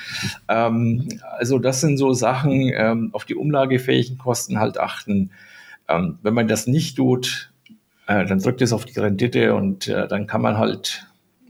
Ähm, 0.49 1.09
also 1.39 1.59
das 1.59 1.81
sind 1.81 1.99
so 1.99 2.13
Sachen, 2.13 2.73
ähm, 2.75 3.11
auf 3.13 3.25
die 3.25 3.37
umlagefähigen 3.37 4.19
Kosten 4.19 4.59
halt 4.59 4.79
achten. 4.79 5.31
Ähm, 5.89 6.19
wenn 6.23 6.35
man 6.35 6.49
das 6.49 6.67
nicht 6.67 6.97
tut, 6.97 7.53
äh, 8.09 8.27
dann 8.27 8.41
drückt 8.41 8.61
es 8.61 8.73
auf 8.73 8.85
die 8.85 8.99
Rendite 8.99 9.55
und 9.55 9.87
äh, 9.87 10.09
dann 10.09 10.27
kann 10.27 10.43
man 10.43 10.59
halt 10.59 11.07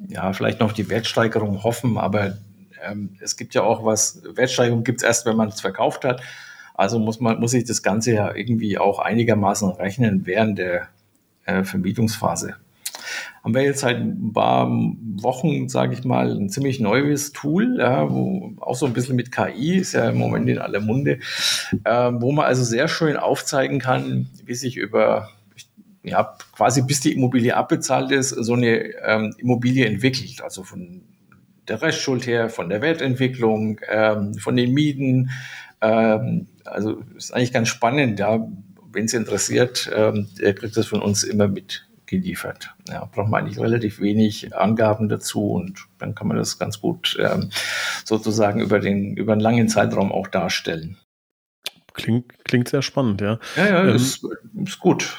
ja, 0.08 0.32
vielleicht 0.32 0.60
noch 0.60 0.72
die 0.72 0.88
Wertsteigerung 0.88 1.62
hoffen, 1.62 1.98
aber 1.98 2.36
ähm, 2.82 3.10
es 3.20 3.36
gibt 3.36 3.54
ja 3.54 3.62
auch 3.62 3.84
was, 3.84 4.22
Wertsteigerung 4.34 4.84
gibt 4.84 5.00
es 5.00 5.06
erst, 5.06 5.26
wenn 5.26 5.36
man 5.36 5.48
es 5.48 5.60
verkauft 5.60 6.04
hat. 6.04 6.22
Also 6.74 6.98
muss 6.98 7.20
man, 7.20 7.40
muss 7.40 7.54
ich 7.54 7.64
das 7.64 7.82
Ganze 7.82 8.12
ja 8.12 8.34
irgendwie 8.34 8.78
auch 8.78 8.98
einigermaßen 8.98 9.70
rechnen 9.70 10.26
während 10.26 10.58
der 10.58 10.88
äh, 11.46 11.64
Vermietungsphase. 11.64 12.56
Haben 13.42 13.54
wir 13.54 13.62
jetzt 13.62 13.80
seit 13.80 13.98
ein 13.98 14.32
paar 14.32 14.68
Wochen, 14.68 15.68
sage 15.68 15.94
ich 15.94 16.04
mal, 16.04 16.36
ein 16.36 16.50
ziemlich 16.50 16.80
neues 16.80 17.32
Tool, 17.32 17.76
ja, 17.78 18.10
wo 18.10 18.52
auch 18.58 18.74
so 18.74 18.86
ein 18.86 18.92
bisschen 18.92 19.16
mit 19.16 19.30
KI, 19.30 19.76
ist 19.76 19.92
ja 19.92 20.10
im 20.10 20.18
Moment 20.18 20.48
in 20.48 20.58
aller 20.58 20.80
Munde, 20.80 21.20
äh, 21.84 22.10
wo 22.12 22.32
man 22.32 22.44
also 22.44 22.64
sehr 22.64 22.88
schön 22.88 23.16
aufzeigen 23.16 23.78
kann, 23.78 24.28
wie 24.44 24.54
sich 24.54 24.76
über 24.76 25.30
ja, 26.06 26.36
quasi 26.52 26.82
bis 26.82 27.00
die 27.00 27.12
Immobilie 27.12 27.54
abbezahlt 27.54 28.12
ist, 28.12 28.30
so 28.30 28.54
eine 28.54 28.94
ähm, 29.04 29.34
Immobilie 29.38 29.86
entwickelt. 29.86 30.40
Also 30.40 30.62
von 30.62 31.02
der 31.66 31.82
Restschuld 31.82 32.26
her, 32.26 32.48
von 32.48 32.68
der 32.68 32.80
Wertentwicklung, 32.80 33.80
ähm, 33.88 34.34
von 34.34 34.56
den 34.56 34.72
Mieten. 34.72 35.30
Ähm, 35.80 36.46
also 36.64 37.02
ist 37.16 37.34
eigentlich 37.34 37.52
ganz 37.52 37.68
spannend, 37.68 38.20
ja. 38.20 38.46
Wenn 38.92 39.06
es 39.06 39.14
interessiert, 39.14 39.90
ähm, 39.94 40.28
der 40.40 40.54
kriegt 40.54 40.76
das 40.76 40.86
von 40.86 41.02
uns 41.02 41.24
immer 41.24 41.48
mitgeliefert. 41.48 42.74
Ja, 42.88 43.04
braucht 43.04 43.28
man 43.28 43.42
eigentlich 43.42 43.58
relativ 43.58 44.00
wenig 44.00 44.56
Angaben 44.56 45.08
dazu 45.08 45.50
und 45.50 45.86
dann 45.98 46.14
kann 46.14 46.28
man 46.28 46.36
das 46.36 46.58
ganz 46.58 46.80
gut 46.80 47.18
ähm, 47.20 47.50
sozusagen 48.04 48.60
über 48.60 48.78
den 48.78 49.16
über 49.16 49.32
einen 49.32 49.42
langen 49.42 49.68
Zeitraum 49.68 50.12
auch 50.12 50.28
darstellen. 50.28 50.96
Klingt, 51.96 52.44
klingt 52.44 52.68
sehr 52.68 52.82
spannend, 52.82 53.22
ja. 53.22 53.38
Ja, 53.56 53.66
ja, 53.66 53.84
ähm, 53.84 53.96
ist, 53.96 54.22
ist 54.64 54.78
gut. 54.78 55.16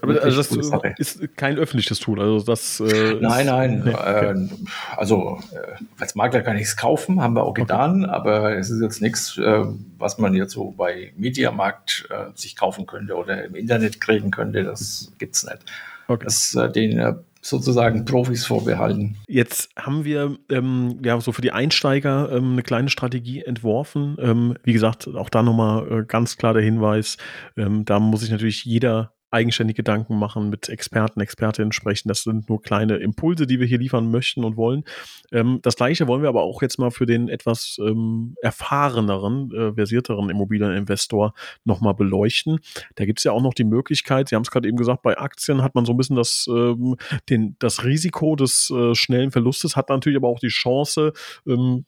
Aber 0.00 0.22
also 0.22 0.36
das 0.36 0.52
ist 0.98 1.36
kein 1.36 1.58
öffentliches 1.58 1.98
Tool. 1.98 2.20
Also 2.20 2.46
das, 2.46 2.78
äh, 2.78 3.14
nein, 3.20 3.46
nein. 3.46 3.82
Nee, 3.84 3.92
okay. 3.92 4.32
äh, 4.32 4.48
also 4.96 5.40
äh, 5.52 5.82
als 5.98 6.14
Makler 6.14 6.42
kann 6.42 6.56
ich 6.56 6.64
es 6.64 6.76
kaufen, 6.76 7.20
haben 7.20 7.34
wir 7.34 7.42
auch 7.42 7.54
getan, 7.54 8.04
okay. 8.04 8.12
aber 8.12 8.56
es 8.56 8.70
ist 8.70 8.80
jetzt 8.80 9.02
nichts, 9.02 9.36
äh, 9.36 9.64
was 9.98 10.18
man 10.18 10.34
jetzt 10.34 10.52
so 10.52 10.72
bei 10.76 11.12
Mediamarkt 11.16 12.08
äh, 12.10 12.30
sich 12.36 12.54
kaufen 12.54 12.86
könnte 12.86 13.16
oder 13.16 13.44
im 13.44 13.56
Internet 13.56 14.00
kriegen 14.00 14.30
könnte. 14.30 14.62
Das 14.62 15.12
gibt's 15.18 15.44
nicht. 15.44 15.58
Okay. 16.06 16.24
Das, 16.24 16.54
äh, 16.54 16.70
den 16.70 17.16
sozusagen 17.48 18.04
Profis 18.04 18.46
vorbehalten. 18.46 19.16
Jetzt 19.26 19.70
haben 19.76 20.04
wir 20.04 20.36
ähm, 20.50 21.00
ja 21.04 21.20
so 21.20 21.32
für 21.32 21.42
die 21.42 21.52
Einsteiger 21.52 22.30
ähm, 22.32 22.52
eine 22.52 22.62
kleine 22.62 22.88
Strategie 22.88 23.42
entworfen. 23.42 24.16
Ähm, 24.20 24.56
wie 24.64 24.72
gesagt, 24.72 25.08
auch 25.14 25.30
da 25.30 25.42
nochmal 25.42 25.90
äh, 25.90 26.04
ganz 26.04 26.36
klar 26.36 26.54
der 26.54 26.62
Hinweis, 26.62 27.16
ähm, 27.56 27.84
da 27.84 27.98
muss 28.00 28.20
sich 28.20 28.30
natürlich 28.30 28.64
jeder 28.64 29.15
eigenständig 29.30 29.76
Gedanken 29.76 30.18
machen, 30.18 30.50
mit 30.50 30.68
Experten, 30.68 31.20
Expertinnen 31.20 31.72
sprechen. 31.72 32.08
Das 32.08 32.22
sind 32.22 32.48
nur 32.48 32.62
kleine 32.62 32.96
Impulse, 32.96 33.46
die 33.46 33.58
wir 33.58 33.66
hier 33.66 33.78
liefern 33.78 34.10
möchten 34.10 34.44
und 34.44 34.56
wollen. 34.56 34.84
Ähm, 35.32 35.58
das 35.62 35.76
gleiche 35.76 36.06
wollen 36.06 36.22
wir 36.22 36.28
aber 36.28 36.42
auch 36.42 36.62
jetzt 36.62 36.78
mal 36.78 36.90
für 36.90 37.06
den 37.06 37.28
etwas 37.28 37.76
ähm, 37.80 38.36
erfahreneren, 38.40 39.50
äh, 39.52 39.74
versierteren 39.74 40.30
Immobilieninvestor 40.30 41.34
nochmal 41.64 41.94
beleuchten. 41.94 42.60
Da 42.94 43.04
gibt 43.04 43.18
es 43.18 43.24
ja 43.24 43.32
auch 43.32 43.42
noch 43.42 43.54
die 43.54 43.64
Möglichkeit, 43.64 44.28
Sie 44.28 44.36
haben 44.36 44.42
es 44.42 44.50
gerade 44.50 44.68
eben 44.68 44.76
gesagt, 44.76 45.02
bei 45.02 45.18
Aktien 45.18 45.62
hat 45.62 45.74
man 45.74 45.84
so 45.84 45.92
ein 45.92 45.96
bisschen 45.96 46.16
das, 46.16 46.46
ähm, 46.48 46.96
den, 47.28 47.56
das 47.58 47.84
Risiko 47.84 48.36
des 48.36 48.70
äh, 48.70 48.94
schnellen 48.94 49.32
Verlustes, 49.32 49.76
hat 49.76 49.88
natürlich 49.88 50.16
aber 50.16 50.28
auch 50.28 50.40
die 50.40 50.48
Chance 50.48 51.12
ähm, 51.46 51.84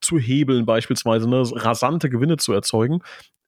zu 0.00 0.18
hebeln, 0.18 0.66
beispielsweise 0.66 1.28
ne, 1.28 1.42
rasante 1.54 2.08
Gewinne 2.08 2.36
zu 2.38 2.52
erzeugen 2.52 3.00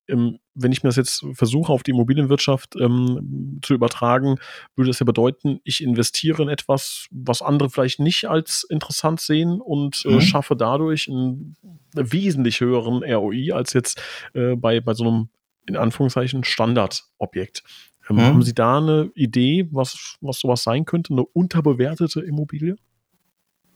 ähm, 0.08 0.38
wenn 0.54 0.72
ich 0.72 0.82
mir 0.82 0.88
das 0.88 0.96
jetzt 0.96 1.24
versuche, 1.32 1.72
auf 1.72 1.82
die 1.82 1.90
Immobilienwirtschaft 1.90 2.76
ähm, 2.76 3.60
zu 3.62 3.74
übertragen, 3.74 4.38
würde 4.74 4.90
das 4.90 5.00
ja 5.00 5.04
bedeuten, 5.04 5.60
ich 5.64 5.82
investiere 5.82 6.42
in 6.42 6.48
etwas, 6.48 7.06
was 7.10 7.42
andere 7.42 7.70
vielleicht 7.70 8.00
nicht 8.00 8.26
als 8.26 8.64
interessant 8.68 9.20
sehen 9.20 9.60
und 9.60 10.04
äh, 10.06 10.14
mhm. 10.14 10.20
schaffe 10.20 10.56
dadurch 10.56 11.08
einen 11.08 11.56
wesentlich 11.94 12.60
höheren 12.60 13.02
ROI 13.02 13.52
als 13.52 13.72
jetzt 13.72 14.00
äh, 14.34 14.56
bei, 14.56 14.80
bei 14.80 14.94
so 14.94 15.04
einem, 15.04 15.28
in 15.66 15.76
Anführungszeichen, 15.76 16.44
Standardobjekt. 16.44 17.62
Ähm, 18.08 18.16
mhm. 18.16 18.20
Haben 18.20 18.42
Sie 18.42 18.54
da 18.54 18.78
eine 18.78 19.10
Idee, 19.14 19.68
was, 19.70 20.16
was 20.20 20.38
sowas 20.38 20.62
sein 20.62 20.84
könnte? 20.84 21.12
Eine 21.12 21.24
unterbewertete 21.24 22.20
Immobilie? 22.20 22.76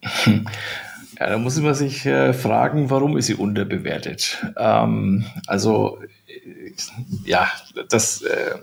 Ja, 1.21 1.29
da 1.29 1.37
muss 1.37 1.61
man 1.61 1.75
sich 1.75 2.07
äh, 2.07 2.33
fragen, 2.33 2.89
warum 2.89 3.19
ist 3.19 3.27
sie 3.27 3.35
unterbewertet? 3.35 4.43
Ähm, 4.57 5.27
also 5.47 5.99
ja, 7.27 7.47
das 7.91 8.23
äh, 8.23 8.55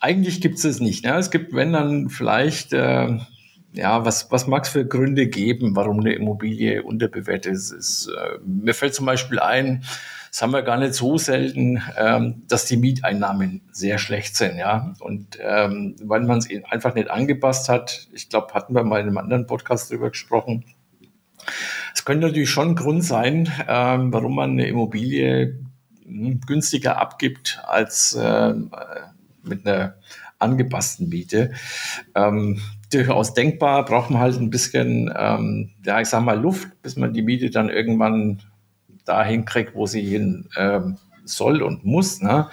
eigentlich 0.00 0.40
gibt 0.40 0.58
es 0.58 0.64
es 0.64 0.80
nicht. 0.80 1.04
Ne? 1.04 1.16
Es 1.16 1.30
gibt, 1.30 1.54
wenn 1.54 1.72
dann 1.72 2.08
vielleicht, 2.08 2.72
äh, 2.72 3.18
ja, 3.74 4.04
was, 4.04 4.32
was 4.32 4.48
mag 4.48 4.64
es 4.64 4.70
für 4.70 4.86
Gründe 4.86 5.28
geben, 5.28 5.76
warum 5.76 6.00
eine 6.00 6.14
Immobilie 6.14 6.82
unterbewertet 6.82 7.52
ist? 7.52 7.70
ist 7.70 8.08
äh, 8.08 8.38
mir 8.44 8.74
fällt 8.74 8.94
zum 8.94 9.06
Beispiel 9.06 9.38
ein, 9.38 9.84
das 10.30 10.42
haben 10.42 10.50
wir 10.50 10.62
gar 10.62 10.78
nicht 10.78 10.94
so 10.94 11.16
selten, 11.16 11.80
ähm, 11.96 12.42
dass 12.48 12.64
die 12.64 12.76
Mieteinnahmen 12.76 13.60
sehr 13.70 13.98
schlecht 13.98 14.34
sind, 14.34 14.58
ja. 14.58 14.94
Und 14.98 15.38
ähm, 15.40 15.94
weil 16.02 16.22
man 16.22 16.38
es 16.38 16.48
einfach 16.68 16.96
nicht 16.96 17.08
angepasst 17.08 17.68
hat, 17.68 18.08
ich 18.12 18.28
glaube, 18.28 18.52
hatten 18.54 18.74
wir 18.74 18.82
mal 18.82 19.00
in 19.00 19.06
einem 19.06 19.18
anderen 19.18 19.46
Podcast 19.46 19.92
drüber 19.92 20.10
gesprochen. 20.10 20.64
Es 21.94 22.04
könnte 22.04 22.26
natürlich 22.26 22.50
schon 22.50 22.70
ein 22.70 22.76
Grund 22.76 23.04
sein, 23.04 23.52
ähm, 23.68 24.12
warum 24.12 24.36
man 24.36 24.50
eine 24.52 24.66
Immobilie 24.66 25.58
hm, 26.04 26.40
günstiger 26.46 26.98
abgibt 26.98 27.60
als 27.66 28.14
äh, 28.14 28.54
mit 29.42 29.66
einer 29.66 29.94
angepassten 30.38 31.08
Miete. 31.08 31.52
Ähm, 32.14 32.60
durchaus 32.92 33.34
denkbar, 33.34 33.84
braucht 33.84 34.10
man 34.10 34.20
halt 34.22 34.36
ein 34.36 34.50
bisschen, 34.50 35.12
ähm, 35.16 35.70
ja, 35.84 36.00
ich 36.00 36.08
sag 36.08 36.22
mal, 36.22 36.38
Luft, 36.38 36.68
bis 36.82 36.96
man 36.96 37.12
die 37.12 37.22
Miete 37.22 37.50
dann 37.50 37.68
irgendwann 37.68 38.40
dahin 39.04 39.44
kriegt, 39.44 39.74
wo 39.74 39.86
sie 39.86 40.02
hin 40.02 40.48
ähm, 40.56 40.96
soll 41.24 41.62
und 41.62 41.84
muss. 41.84 42.20
Ne? 42.20 42.48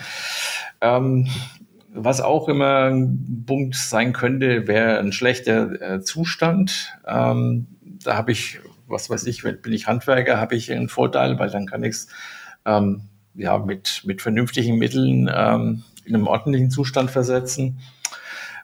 Ähm, 0.81 1.27
was 1.93 2.21
auch 2.21 2.49
immer 2.49 2.85
ein 2.85 3.43
Punkt 3.47 3.75
sein 3.75 4.11
könnte, 4.13 4.67
wäre 4.67 4.99
ein 4.99 5.11
schlechter 5.11 5.81
äh, 5.81 6.01
Zustand. 6.01 6.97
Ähm, 7.07 7.67
da 8.03 8.17
habe 8.17 8.31
ich, 8.31 8.59
was 8.87 9.09
weiß 9.09 9.25
ich, 9.27 9.43
bin 9.43 9.73
ich 9.73 9.87
Handwerker, 9.87 10.39
habe 10.39 10.55
ich 10.55 10.71
einen 10.71 10.89
Vorteil, 10.89 11.39
weil 11.39 11.49
dann 11.49 11.65
kann 11.65 11.83
ich 11.83 11.95
es 11.95 12.07
ähm, 12.65 13.03
ja, 13.33 13.57
mit, 13.57 14.01
mit 14.05 14.21
vernünftigen 14.21 14.77
Mitteln 14.77 15.29
ähm, 15.33 15.83
in 16.05 16.15
einem 16.15 16.27
ordentlichen 16.27 16.71
Zustand 16.71 17.11
versetzen. 17.11 17.79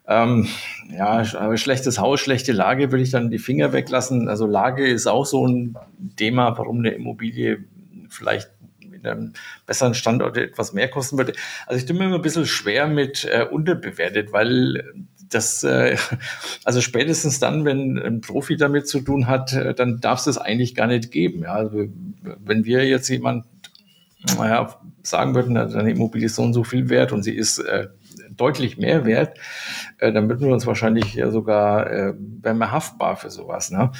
Ähm, 0.07 0.47
ja, 0.89 1.23
schlechtes 1.57 1.99
Haus, 1.99 2.19
schlechte 2.19 2.51
Lage 2.51 2.91
würde 2.91 3.03
ich 3.03 3.11
dann 3.11 3.31
die 3.31 3.39
Finger 3.39 3.71
weglassen. 3.71 4.27
Also 4.27 4.45
Lage 4.45 4.87
ist 4.87 5.07
auch 5.07 5.25
so 5.25 5.47
ein 5.47 5.77
Thema, 6.15 6.57
warum 6.57 6.79
eine 6.79 6.91
Immobilie 6.91 7.63
vielleicht 8.09 8.51
in 9.03 9.05
einem 9.05 9.33
besseren 9.65 9.93
Standort 9.93 10.37
etwas 10.37 10.73
mehr 10.73 10.89
kosten 10.89 11.17
würde. 11.17 11.33
Also 11.65 11.79
ich 11.79 11.85
tue 11.85 11.95
mir 11.95 12.05
immer 12.05 12.15
ein 12.15 12.21
bisschen 12.21 12.45
schwer 12.45 12.87
mit 12.87 13.25
äh, 13.25 13.45
unterbewertet, 13.49 14.33
weil 14.33 14.83
das, 15.31 15.63
äh, 15.63 15.97
also 16.63 16.81
spätestens 16.81 17.39
dann, 17.39 17.65
wenn 17.65 17.97
ein 17.97 18.21
Profi 18.21 18.57
damit 18.57 18.87
zu 18.87 18.99
tun 19.01 19.27
hat, 19.27 19.53
äh, 19.53 19.73
dann 19.73 19.99
darf 19.99 20.19
es 20.19 20.25
das 20.25 20.37
eigentlich 20.37 20.75
gar 20.75 20.87
nicht 20.87 21.11
geben. 21.11 21.43
Ja, 21.43 21.53
also 21.53 21.85
wenn 22.21 22.65
wir 22.65 22.85
jetzt 22.85 23.09
jemand, 23.09 23.45
naja, 24.37 24.79
sagen 25.03 25.33
würden, 25.33 25.55
deine 25.55 25.91
Immobilie 25.91 26.27
ist 26.27 26.35
so 26.35 26.43
und 26.43 26.53
so 26.53 26.63
viel 26.63 26.89
wert 26.89 27.11
und 27.11 27.23
sie 27.23 27.35
ist 27.35 27.57
äh, 27.59 27.87
deutlich 28.35 28.77
mehr 28.77 29.05
wert, 29.05 29.37
äh, 29.97 30.11
dann 30.11 30.29
würden 30.29 30.47
wir 30.47 30.53
uns 30.53 30.67
wahrscheinlich 30.67 31.13
ja 31.13 31.31
sogar, 31.31 31.89
äh, 31.89 32.13
wären 32.17 32.57
wir 32.57 32.71
haftbar 32.71 33.15
für 33.15 33.31
sowas. 33.31 33.71
Ne? 33.71 33.91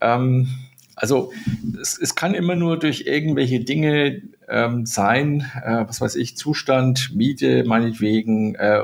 Ähm, 0.00 0.48
also 0.96 1.32
es, 1.80 1.98
es 1.98 2.14
kann 2.14 2.34
immer 2.34 2.54
nur 2.54 2.78
durch 2.78 3.06
irgendwelche 3.06 3.60
Dinge 3.60 4.22
ähm, 4.48 4.86
sein, 4.86 5.50
äh, 5.64 5.84
was 5.86 6.00
weiß 6.00 6.16
ich, 6.16 6.36
Zustand, 6.36 7.14
Miete 7.14 7.64
meinetwegen, 7.64 8.54
äh, 8.54 8.82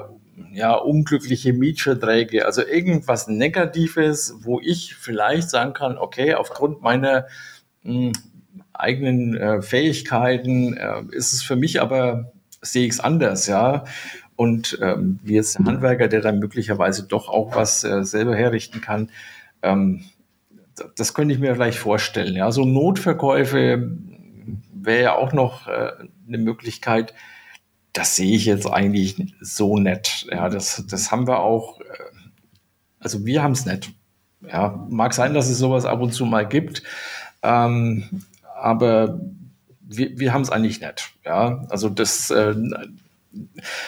ja, 0.53 0.75
unglückliche 0.75 1.53
Mietverträge, 1.53 2.47
also 2.47 2.67
irgendwas 2.67 3.29
Negatives, 3.29 4.35
wo 4.41 4.61
ich 4.61 4.95
vielleicht 4.95 5.51
sagen 5.51 5.73
kann, 5.73 5.99
okay, 5.99 6.35
aufgrund 6.35 6.83
meiner 6.83 7.27
mh, 7.83 7.93
hm, 7.93 8.13
eigenen 8.73 9.37
äh, 9.37 9.63
Fähigkeiten 9.63 10.77
äh, 10.77 11.03
ist 11.13 11.33
es 11.33 11.43
für 11.43 11.57
mich 11.57 11.81
aber, 11.81 12.33
sehe 12.63 12.87
ich 12.87 12.93
es 12.93 13.01
anders, 13.01 13.47
ja. 13.47 13.85
Und 14.37 14.79
ähm, 14.81 15.19
wie 15.23 15.35
jetzt 15.35 15.59
der 15.59 15.67
Handwerker, 15.67 16.09
der 16.09 16.23
dann 16.23 16.39
möglicherweise 16.39 17.07
doch 17.07 17.29
auch 17.29 17.55
was 17.55 17.85
äh, 17.85 18.05
selber 18.05 18.35
herrichten 18.35 18.81
kann, 18.81 19.11
ähm, 19.63 20.05
das 20.97 21.13
könnte 21.13 21.35
ich 21.35 21.41
mir 21.41 21.55
vielleicht 21.55 21.79
vorstellen. 21.79 22.35
Ja, 22.35 22.51
so 22.51 22.65
Notverkäufe 22.65 23.91
wäre 24.73 25.03
ja 25.03 25.15
auch 25.15 25.33
noch 25.33 25.69
äh, 25.69 25.91
eine 26.27 26.39
Möglichkeit. 26.39 27.15
Das 27.93 28.17
sehe 28.17 28.37
ich 28.37 28.45
jetzt 28.47 28.67
eigentlich 28.67 29.17
so 29.41 29.79
nett. 29.79 30.27
Ja, 30.31 30.49
das, 30.49 30.85
das 30.89 31.11
haben 31.11 31.27
wir 31.27 31.41
auch. 31.41 31.81
Äh, 31.81 31.85
also 32.99 33.25
wir 33.25 33.43
haben 33.43 33.53
es 33.53 33.67
nett. 33.67 33.91
Ja, 34.47 34.87
mag 34.89 35.13
sein, 35.13 35.35
dass 35.35 35.49
es 35.49 35.59
sowas 35.59 35.85
ab 35.85 36.01
und 36.01 36.13
zu 36.13 36.25
mal 36.25 36.47
gibt, 36.47 36.83
ähm, 37.43 38.25
aber 38.57 39.21
wir, 39.81 40.19
wir 40.19 40.33
haben 40.33 40.43
es 40.43 40.51
eigentlich 40.51 40.81
nett. 40.81 41.11
Ja, 41.25 41.67
also 41.69 41.91
das, 41.91 42.31
äh, 42.31 42.55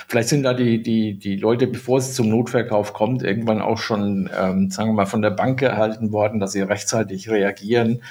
Vielleicht 0.07 0.29
sind 0.29 0.45
da 0.45 0.55
die, 0.55 0.83
die, 0.83 1.19
die 1.19 1.37
Leute, 1.37 1.67
bevor 1.67 1.99
es 1.99 2.15
zum 2.15 2.29
Notverkauf 2.29 2.93
kommt, 2.93 3.25
irgendwann 3.25 3.61
auch 3.61 3.79
schon, 3.79 4.31
ähm, 4.39 4.71
sagen 4.71 4.91
wir 4.91 4.95
mal, 4.95 5.07
von 5.07 5.23
der 5.23 5.31
Bank 5.31 5.61
erhalten 5.63 6.13
worden, 6.13 6.39
dass 6.39 6.53
sie 6.53 6.61
rechtzeitig 6.61 7.29
reagieren. 7.29 8.03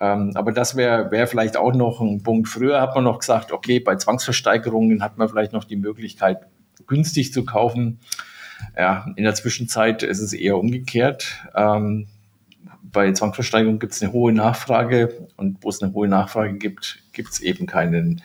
Ähm, 0.00 0.32
aber 0.34 0.52
das 0.52 0.76
wäre 0.76 1.10
wär 1.10 1.26
vielleicht 1.26 1.56
auch 1.56 1.74
noch 1.74 2.00
ein 2.00 2.22
Punkt. 2.22 2.48
Früher 2.48 2.80
hat 2.80 2.94
man 2.94 3.04
noch 3.04 3.18
gesagt, 3.18 3.52
okay, 3.52 3.80
bei 3.80 3.96
Zwangsversteigerungen 3.96 5.02
hat 5.02 5.18
man 5.18 5.28
vielleicht 5.28 5.52
noch 5.52 5.64
die 5.64 5.76
Möglichkeit, 5.76 6.46
günstig 6.86 7.32
zu 7.32 7.44
kaufen. 7.44 8.00
Ja, 8.76 9.06
in 9.16 9.24
der 9.24 9.34
Zwischenzeit 9.34 10.02
ist 10.02 10.20
es 10.20 10.32
eher 10.32 10.56
umgekehrt. 10.56 11.44
Ähm, 11.54 12.06
bei 12.82 13.12
Zwangsversteigerung 13.12 13.78
gibt 13.78 13.92
es 13.92 14.02
eine 14.02 14.12
hohe 14.12 14.32
Nachfrage 14.32 15.28
und 15.36 15.58
wo 15.62 15.68
es 15.68 15.82
eine 15.82 15.92
hohe 15.92 16.08
Nachfrage 16.08 16.54
gibt, 16.54 17.02
gibt 17.12 17.30
es 17.30 17.40
eben 17.40 17.66
keinen 17.66 18.22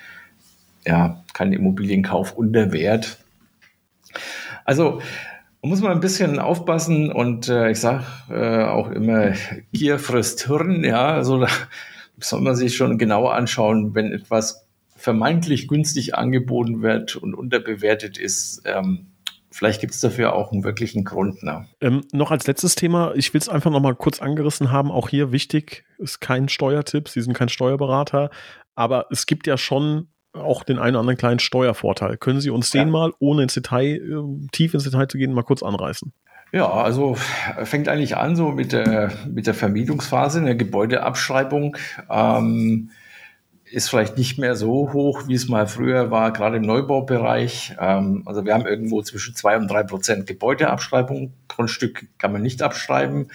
ja, 0.85 1.23
kein 1.33 1.51
Immobilienkauf 1.51 2.33
unter 2.33 2.71
Wert. 2.71 3.17
Also 4.63 5.01
man 5.65 5.71
muss 5.71 5.81
mal 5.81 5.93
ein 5.93 5.99
bisschen 5.99 6.37
aufpassen 6.37 7.11
und 7.11 7.49
äh, 7.49 7.71
ich 7.71 7.79
sage 7.79 8.03
äh, 8.29 8.65
auch 8.65 8.91
immer, 8.91 9.33
Gier 9.73 9.97
frisst 9.97 10.45
Hirn, 10.45 10.83
ja, 10.83 11.07
also 11.07 11.39
da 11.39 11.47
soll 12.19 12.41
man 12.41 12.55
sich 12.55 12.75
schon 12.75 12.99
genauer 12.99 13.33
anschauen, 13.33 13.95
wenn 13.95 14.11
etwas 14.11 14.67
vermeintlich 14.95 15.67
günstig 15.67 16.13
angeboten 16.13 16.83
wird 16.83 17.15
und 17.15 17.33
unterbewertet 17.33 18.19
ist, 18.19 18.61
ähm, 18.65 19.07
vielleicht 19.49 19.81
gibt 19.81 19.95
es 19.95 20.01
dafür 20.01 20.35
auch 20.35 20.51
einen 20.51 20.63
wirklichen 20.63 21.03
Grund. 21.03 21.41
Ne? 21.41 21.65
Ähm, 21.81 22.03
noch 22.11 22.29
als 22.29 22.45
letztes 22.45 22.75
Thema, 22.75 23.13
ich 23.15 23.33
will 23.33 23.41
es 23.41 23.49
einfach 23.49 23.71
noch 23.71 23.81
mal 23.81 23.95
kurz 23.95 24.21
angerissen 24.21 24.71
haben, 24.71 24.91
auch 24.91 25.09
hier 25.09 25.31
wichtig, 25.31 25.83
ist 25.97 26.21
kein 26.21 26.47
Steuertipp, 26.47 27.09
Sie 27.09 27.21
sind 27.21 27.33
kein 27.33 27.49
Steuerberater, 27.49 28.29
aber 28.75 29.07
es 29.09 29.25
gibt 29.25 29.47
ja 29.47 29.57
schon 29.57 30.09
auch 30.35 30.63
den 30.63 30.77
einen 30.77 30.95
oder 30.95 31.01
anderen 31.01 31.17
kleinen 31.17 31.39
Steuervorteil. 31.39 32.17
Können 32.17 32.41
Sie 32.41 32.49
uns 32.49 32.71
ja. 32.73 32.83
den 32.83 32.91
mal, 32.91 33.11
ohne 33.19 33.43
ins 33.43 33.53
Detail, 33.53 33.95
äh, 33.95 34.47
tief 34.51 34.73
ins 34.73 34.83
Detail 34.83 35.07
zu 35.07 35.17
gehen, 35.17 35.33
mal 35.33 35.43
kurz 35.43 35.63
anreißen? 35.63 36.13
Ja, 36.51 36.71
also 36.71 37.15
fängt 37.63 37.89
eigentlich 37.89 38.15
an 38.17 38.35
so 38.35 38.51
mit 38.51 38.71
der, 38.71 39.11
mit 39.29 39.47
der 39.47 39.53
Vermietungsphase, 39.53 40.41
der 40.41 40.55
Gebäudeabschreibung. 40.55 41.75
Ähm, 42.09 42.91
ist 43.75 43.89
vielleicht 43.89 44.17
nicht 44.17 44.39
mehr 44.39 44.55
so 44.55 44.93
hoch, 44.93 45.27
wie 45.27 45.33
es 45.33 45.49
mal 45.49 45.67
früher 45.67 46.09
war, 46.09 46.31
gerade 46.31 46.57
im 46.57 46.63
Neubaubereich. 46.63 47.75
Ähm, 47.77 48.23
also 48.25 48.45
wir 48.45 48.53
haben 48.53 48.65
irgendwo 48.65 49.01
zwischen 49.01 49.35
zwei 49.35 49.57
und 49.57 49.67
drei 49.67 49.83
Prozent 49.83 50.27
Gebäudeabschreibung. 50.27 51.33
Grundstück 51.49 52.07
kann 52.17 52.31
man 52.31 52.41
nicht 52.41 52.61
abschreiben. 52.61 53.27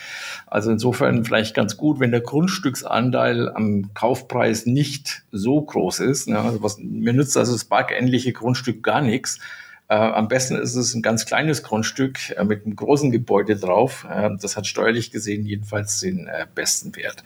Also 0.46 0.70
insofern 0.70 1.26
vielleicht 1.26 1.54
ganz 1.54 1.76
gut, 1.76 2.00
wenn 2.00 2.10
der 2.10 2.22
Grundstücksanteil 2.22 3.50
am 3.50 3.92
Kaufpreis 3.92 4.64
nicht 4.64 5.24
so 5.30 5.60
groß 5.60 6.00
ist. 6.00 6.28
Ne? 6.28 6.38
Also 6.38 6.62
was, 6.62 6.78
mir 6.78 7.12
nützt 7.12 7.36
also 7.36 7.52
das 7.52 7.66
parkähnliche 7.66 8.32
Grundstück 8.32 8.82
gar 8.82 9.02
nichts. 9.02 9.40
Äh, 9.88 9.94
am 9.94 10.28
besten 10.28 10.56
ist 10.56 10.74
es 10.74 10.94
ein 10.94 11.02
ganz 11.02 11.26
kleines 11.26 11.62
Grundstück 11.62 12.30
äh, 12.30 12.44
mit 12.44 12.64
einem 12.64 12.76
großen 12.76 13.10
Gebäude 13.10 13.56
drauf. 13.56 14.06
Äh, 14.10 14.30
das 14.40 14.56
hat 14.56 14.66
steuerlich 14.66 15.10
gesehen 15.10 15.44
jedenfalls 15.44 16.00
den 16.00 16.28
äh, 16.28 16.46
besten 16.54 16.96
Wert. 16.96 17.22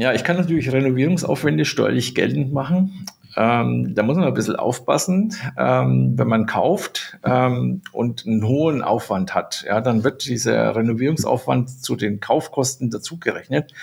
Ja, 0.00 0.14
ich 0.14 0.24
kann 0.24 0.38
natürlich 0.38 0.72
Renovierungsaufwände 0.72 1.66
steuerlich 1.66 2.14
geltend 2.14 2.54
machen. 2.54 3.04
Ähm, 3.36 3.94
da 3.94 4.02
muss 4.02 4.16
man 4.16 4.26
ein 4.26 4.32
bisschen 4.32 4.56
aufpassen, 4.56 5.36
ähm, 5.58 6.14
wenn 6.16 6.26
man 6.26 6.46
kauft 6.46 7.18
ähm, 7.22 7.82
und 7.92 8.26
einen 8.26 8.46
hohen 8.46 8.80
Aufwand 8.80 9.34
hat. 9.34 9.62
Ja, 9.66 9.82
dann 9.82 10.02
wird 10.02 10.24
dieser 10.24 10.74
Renovierungsaufwand 10.74 11.82
zu 11.84 11.96
den 11.96 12.18
Kaufkosten 12.18 12.88
dazugerechnet. 12.88 13.74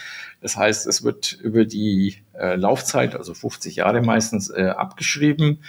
Das 0.41 0.57
heißt, 0.57 0.87
es 0.87 1.03
wird 1.03 1.33
über 1.33 1.65
die 1.65 2.17
äh, 2.33 2.55
Laufzeit, 2.55 3.15
also 3.15 3.35
50 3.35 3.75
Jahre 3.75 4.01
meistens, 4.01 4.49
äh, 4.49 4.73
abgeschrieben. 4.75 5.59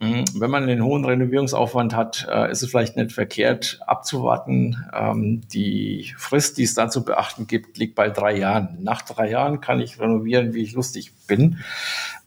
Mhm. 0.00 0.24
Wenn 0.34 0.50
man 0.50 0.64
einen 0.64 0.84
hohen 0.84 1.04
Renovierungsaufwand 1.04 1.94
hat, 1.94 2.26
äh, 2.30 2.50
ist 2.50 2.62
es 2.62 2.70
vielleicht 2.70 2.96
nicht 2.96 3.12
verkehrt 3.12 3.80
abzuwarten. 3.86 4.84
Ähm, 4.92 5.42
die 5.48 6.14
Frist, 6.18 6.58
die 6.58 6.64
es 6.64 6.74
da 6.74 6.88
zu 6.88 7.04
beachten 7.04 7.46
gibt, 7.46 7.78
liegt 7.78 7.94
bei 7.94 8.10
drei 8.10 8.36
Jahren. 8.36 8.78
Nach 8.80 9.02
drei 9.02 9.30
Jahren 9.30 9.60
kann 9.60 9.80
ich 9.80 10.00
renovieren, 10.00 10.52
wie 10.52 10.62
ich 10.62 10.72
lustig 10.72 11.12
bin. 11.26 11.58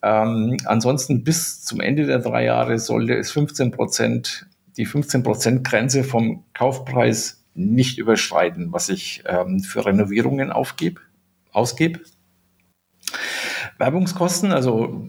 Ähm, 0.02 0.58
ansonsten 0.66 1.24
bis 1.24 1.64
zum 1.64 1.80
Ende 1.80 2.06
der 2.06 2.20
drei 2.20 2.46
Jahre 2.46 2.80
sollte 2.80 3.16
es 3.16 3.32
15 3.32 3.72
Prozent, 3.72 4.48
die 4.78 4.86
15 4.86 5.24
Prozent 5.24 5.64
Grenze 5.64 6.04
vom 6.04 6.44
Kaufpreis 6.54 7.44
nicht 7.54 7.98
überschreiten, 7.98 8.72
was 8.72 8.90
ich 8.90 9.24
ähm, 9.26 9.60
für 9.60 9.86
Renovierungen 9.86 10.52
aufgebe, 10.52 11.02
ausgebe. 11.52 12.00
Werbungskosten, 13.78 14.52
also 14.52 15.08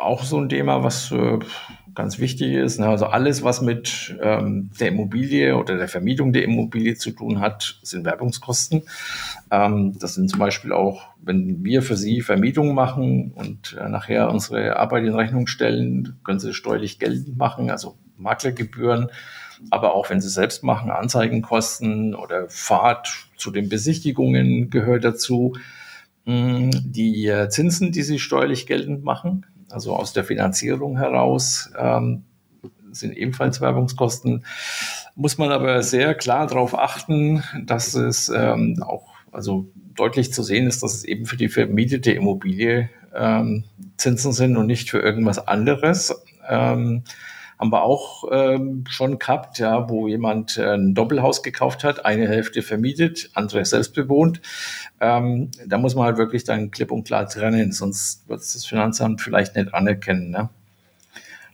auch 0.00 0.24
so 0.24 0.38
ein 0.38 0.48
Thema, 0.48 0.82
was 0.82 1.10
äh, 1.12 1.38
ganz 1.94 2.18
wichtig 2.18 2.52
ist. 2.52 2.78
Ne? 2.78 2.88
Also 2.88 3.06
alles, 3.06 3.42
was 3.42 3.60
mit 3.60 4.16
ähm, 4.20 4.70
der 4.78 4.88
Immobilie 4.88 5.56
oder 5.56 5.76
der 5.76 5.88
Vermietung 5.88 6.32
der 6.32 6.44
Immobilie 6.44 6.96
zu 6.96 7.12
tun 7.12 7.40
hat, 7.40 7.78
sind 7.82 8.04
Werbungskosten. 8.04 8.82
Ähm, 9.50 9.96
das 9.98 10.14
sind 10.14 10.30
zum 10.30 10.40
Beispiel 10.40 10.72
auch, 10.72 11.02
wenn 11.22 11.64
wir 11.64 11.82
für 11.82 11.96
Sie 11.96 12.20
Vermietung 12.20 12.74
machen 12.74 13.32
und 13.32 13.76
äh, 13.80 13.88
nachher 13.88 14.30
unsere 14.30 14.76
Arbeit 14.76 15.04
in 15.04 15.14
Rechnung 15.14 15.46
stellen, 15.46 16.18
können 16.24 16.40
Sie 16.40 16.52
steuerlich 16.52 16.98
geltend 16.98 17.36
machen, 17.36 17.70
also 17.70 17.96
Maklergebühren. 18.16 19.10
Aber 19.70 19.94
auch 19.94 20.10
wenn 20.10 20.20
Sie 20.20 20.28
selbst 20.28 20.64
machen, 20.64 20.90
Anzeigenkosten 20.90 22.14
oder 22.14 22.48
Fahrt 22.48 23.28
zu 23.36 23.50
den 23.50 23.68
Besichtigungen 23.68 24.68
gehört 24.68 25.04
dazu. 25.04 25.54
Hm, 26.26 26.70
die 26.84 27.26
äh, 27.26 27.48
Zinsen, 27.50 27.92
die 27.92 28.02
Sie 28.02 28.18
steuerlich 28.18 28.66
geltend 28.66 29.04
machen, 29.04 29.46
also 29.74 29.94
aus 29.94 30.12
der 30.12 30.24
Finanzierung 30.24 30.96
heraus, 30.96 31.70
ähm, 31.76 32.24
sind 32.92 33.16
ebenfalls 33.16 33.60
Werbungskosten. 33.60 34.44
Muss 35.16 35.36
man 35.36 35.50
aber 35.50 35.82
sehr 35.82 36.14
klar 36.14 36.46
darauf 36.46 36.78
achten, 36.78 37.42
dass 37.64 37.94
es 37.94 38.28
ähm, 38.28 38.82
auch 38.82 39.08
also 39.32 39.66
deutlich 39.96 40.32
zu 40.32 40.42
sehen 40.42 40.66
ist, 40.66 40.82
dass 40.82 40.94
es 40.94 41.04
eben 41.04 41.26
für 41.26 41.36
die 41.36 41.48
vermietete 41.48 42.12
Immobilie 42.12 42.88
ähm, 43.14 43.64
Zinsen 43.96 44.32
sind 44.32 44.56
und 44.56 44.66
nicht 44.66 44.90
für 44.90 45.00
irgendwas 45.00 45.46
anderes. 45.46 46.14
Ähm, 46.48 47.02
haben 47.58 47.70
wir 47.70 47.82
auch 47.82 48.24
ähm, 48.30 48.84
schon 48.88 49.18
gehabt, 49.18 49.58
ja, 49.58 49.88
wo 49.88 50.08
jemand 50.08 50.58
äh, 50.58 50.74
ein 50.74 50.94
Doppelhaus 50.94 51.42
gekauft 51.42 51.84
hat, 51.84 52.04
eine 52.04 52.28
Hälfte 52.28 52.62
vermietet, 52.62 53.30
andere 53.34 53.64
selbst 53.64 53.94
bewohnt. 53.94 54.40
Ähm, 55.00 55.50
da 55.66 55.78
muss 55.78 55.94
man 55.94 56.06
halt 56.06 56.16
wirklich 56.16 56.44
dann 56.44 56.70
klipp 56.70 56.90
und 56.90 57.04
klar 57.04 57.28
trennen, 57.28 57.72
sonst 57.72 58.28
wird 58.28 58.40
das 58.40 58.64
Finanzamt 58.64 59.20
vielleicht 59.20 59.56
nicht 59.56 59.72
anerkennen. 59.72 60.30
Ne? 60.30 60.48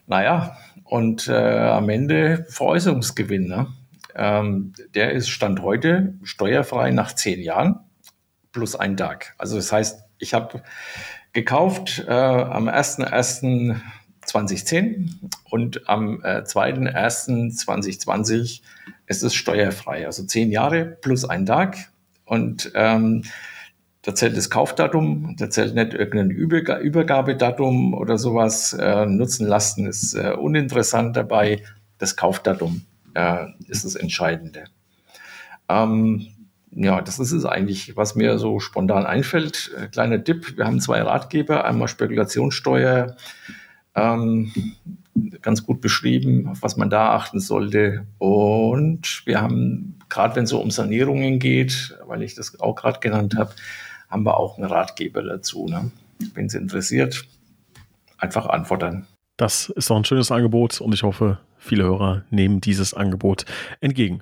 Naja, 0.07 0.57
und 0.83 1.27
äh, 1.27 1.33
am 1.33 1.87
Ende 1.89 2.45
Veräußerungsgewinn. 2.49 3.47
Ne? 3.47 3.67
Ähm, 4.15 4.73
der 4.93 5.11
ist 5.13 5.29
Stand 5.29 5.61
heute 5.61 6.15
steuerfrei 6.23 6.91
nach 6.91 7.13
zehn 7.13 7.41
Jahren 7.41 7.79
plus 8.51 8.75
ein 8.75 8.97
Tag. 8.97 9.33
Also 9.37 9.55
das 9.55 9.71
heißt, 9.71 10.03
ich 10.19 10.33
habe 10.33 10.61
gekauft 11.33 12.03
äh, 12.07 12.11
am 12.11 12.67
1.1. 12.67 13.79
2010 14.31 15.19
und 15.49 15.89
am 15.89 16.21
äh, 16.23 16.43
2.1.2020 16.43 18.61
ist 19.07 19.23
es 19.23 19.35
steuerfrei. 19.35 20.05
Also 20.05 20.23
zehn 20.23 20.49
Jahre 20.51 20.85
plus 20.85 21.25
ein 21.25 21.45
Tag. 21.45 21.89
Und 22.25 22.71
ähm, 22.75 23.23
da 24.03 24.15
zählt 24.15 24.37
das 24.37 24.49
Kaufdatum, 24.49 25.35
da 25.37 25.49
zählt 25.49 25.75
nicht 25.75 25.93
irgendein 25.93 26.31
Überg 26.31 26.69
Übergabedatum 26.81 27.93
oder 27.93 28.17
sowas. 28.17 28.71
Äh, 28.73 29.05
Nutzen, 29.05 29.45
Lasten 29.47 29.85
ist 29.85 30.15
äh, 30.15 30.31
uninteressant 30.31 31.17
dabei. 31.17 31.63
Das 31.97 32.15
Kaufdatum 32.15 32.85
äh, 33.13 33.47
ist 33.67 33.83
das 33.85 33.95
Entscheidende. 33.95 34.63
Ähm, 35.69 36.27
ja, 36.71 37.01
das 37.01 37.19
ist 37.19 37.33
es 37.33 37.45
eigentlich, 37.45 37.97
was 37.97 38.15
mir 38.15 38.39
so 38.39 38.59
spontan 38.59 39.05
einfällt. 39.05 39.71
Äh, 39.77 39.87
kleiner 39.87 40.23
Tipp, 40.23 40.57
wir 40.57 40.65
haben 40.65 40.79
zwei 40.79 41.01
Ratgeber, 41.01 41.65
einmal 41.65 41.89
Spekulationssteuer, 41.89 43.17
ähm, 43.95 44.51
ganz 45.41 45.65
gut 45.65 45.81
beschrieben, 45.81 46.47
auf 46.47 46.61
was 46.61 46.77
man 46.77 46.89
da 46.89 47.13
achten 47.13 47.39
sollte. 47.39 48.05
Und 48.17 49.23
wir 49.25 49.41
haben, 49.41 49.99
gerade 50.09 50.35
wenn 50.35 50.45
es 50.45 50.49
so 50.49 50.61
um 50.61 50.71
Sanierungen 50.71 51.39
geht, 51.39 51.97
weil 52.05 52.23
ich 52.23 52.35
das 52.35 52.59
auch 52.59 52.75
gerade 52.75 52.99
genannt 52.99 53.35
habe, 53.35 53.53
haben 54.09 54.23
wir 54.23 54.37
auch 54.37 54.57
einen 54.57 54.67
Ratgeber 54.67 55.23
dazu. 55.23 55.67
Ne? 55.67 55.91
Wenn 56.33 56.45
es 56.45 56.53
interessiert, 56.53 57.25
einfach 58.17 58.45
antworten. 58.47 59.07
Das 59.37 59.69
ist 59.69 59.89
doch 59.89 59.97
ein 59.97 60.05
schönes 60.05 60.31
Angebot 60.31 60.81
und 60.81 60.93
ich 60.93 61.03
hoffe, 61.03 61.39
viele 61.57 61.83
Hörer 61.83 62.23
nehmen 62.29 62.61
dieses 62.61 62.93
Angebot 62.93 63.45
entgegen. 63.79 64.21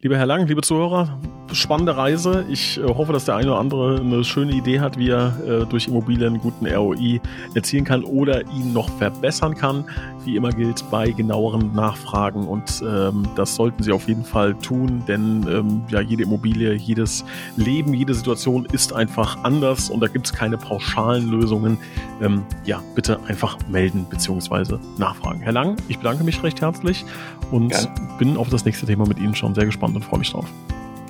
Lieber 0.00 0.16
Herr 0.16 0.26
Lang, 0.26 0.46
liebe 0.46 0.60
Zuhörer, 0.62 1.18
spannende 1.52 1.96
Reise. 1.96 2.44
Ich 2.48 2.78
äh, 2.78 2.84
hoffe, 2.84 3.12
dass 3.12 3.24
der 3.24 3.34
eine 3.34 3.50
oder 3.50 3.58
andere 3.58 4.00
eine 4.00 4.22
schöne 4.22 4.52
Idee 4.52 4.78
hat, 4.78 4.96
wie 4.96 5.08
er 5.08 5.36
äh, 5.44 5.66
durch 5.66 5.88
Immobilien 5.88 6.38
guten 6.38 6.68
ROI 6.68 7.20
erzielen 7.56 7.84
kann 7.84 8.04
oder 8.04 8.42
ihn 8.42 8.72
noch 8.72 8.88
verbessern 8.90 9.56
kann. 9.56 9.84
Wie 10.24 10.36
immer 10.36 10.50
gilt 10.50 10.88
bei 10.92 11.10
genaueren 11.10 11.74
Nachfragen 11.74 12.46
und 12.46 12.80
ähm, 12.86 13.26
das 13.34 13.56
sollten 13.56 13.82
Sie 13.82 13.90
auf 13.90 14.06
jeden 14.06 14.24
Fall 14.24 14.54
tun, 14.54 15.02
denn 15.08 15.44
ähm, 15.48 15.82
ja 15.88 16.00
jede 16.00 16.22
Immobilie, 16.22 16.74
jedes 16.74 17.24
Leben, 17.56 17.92
jede 17.92 18.14
Situation 18.14 18.66
ist 18.66 18.92
einfach 18.92 19.42
anders 19.42 19.90
und 19.90 19.98
da 20.00 20.06
gibt 20.06 20.26
es 20.26 20.32
keine 20.32 20.58
pauschalen 20.58 21.28
Lösungen. 21.28 21.76
Ähm, 22.20 22.44
ja, 22.64 22.80
bitte 22.94 23.18
einfach 23.26 23.58
melden 23.68 24.06
bzw. 24.08 24.78
nachfragen. 24.96 25.40
Herr 25.40 25.52
Lang, 25.52 25.76
ich 25.88 25.98
bedanke 25.98 26.22
mich 26.22 26.40
recht 26.44 26.60
herzlich 26.60 27.04
und 27.50 27.70
Gerne. 27.70 27.94
bin 28.18 28.36
auf 28.36 28.48
das 28.50 28.64
nächste 28.64 28.86
Thema 28.86 29.06
mit 29.08 29.18
Ihnen 29.18 29.34
schon 29.34 29.54
sehr 29.54 29.64
gespannt 29.64 29.87
und 29.96 30.04
freue 30.04 30.20
mich 30.20 30.30
drauf. 30.30 30.46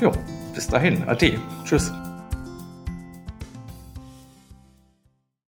Jo, 0.00 0.12
bis 0.54 0.66
dahin. 0.66 1.08
Ade. 1.08 1.40
Tschüss. 1.64 1.92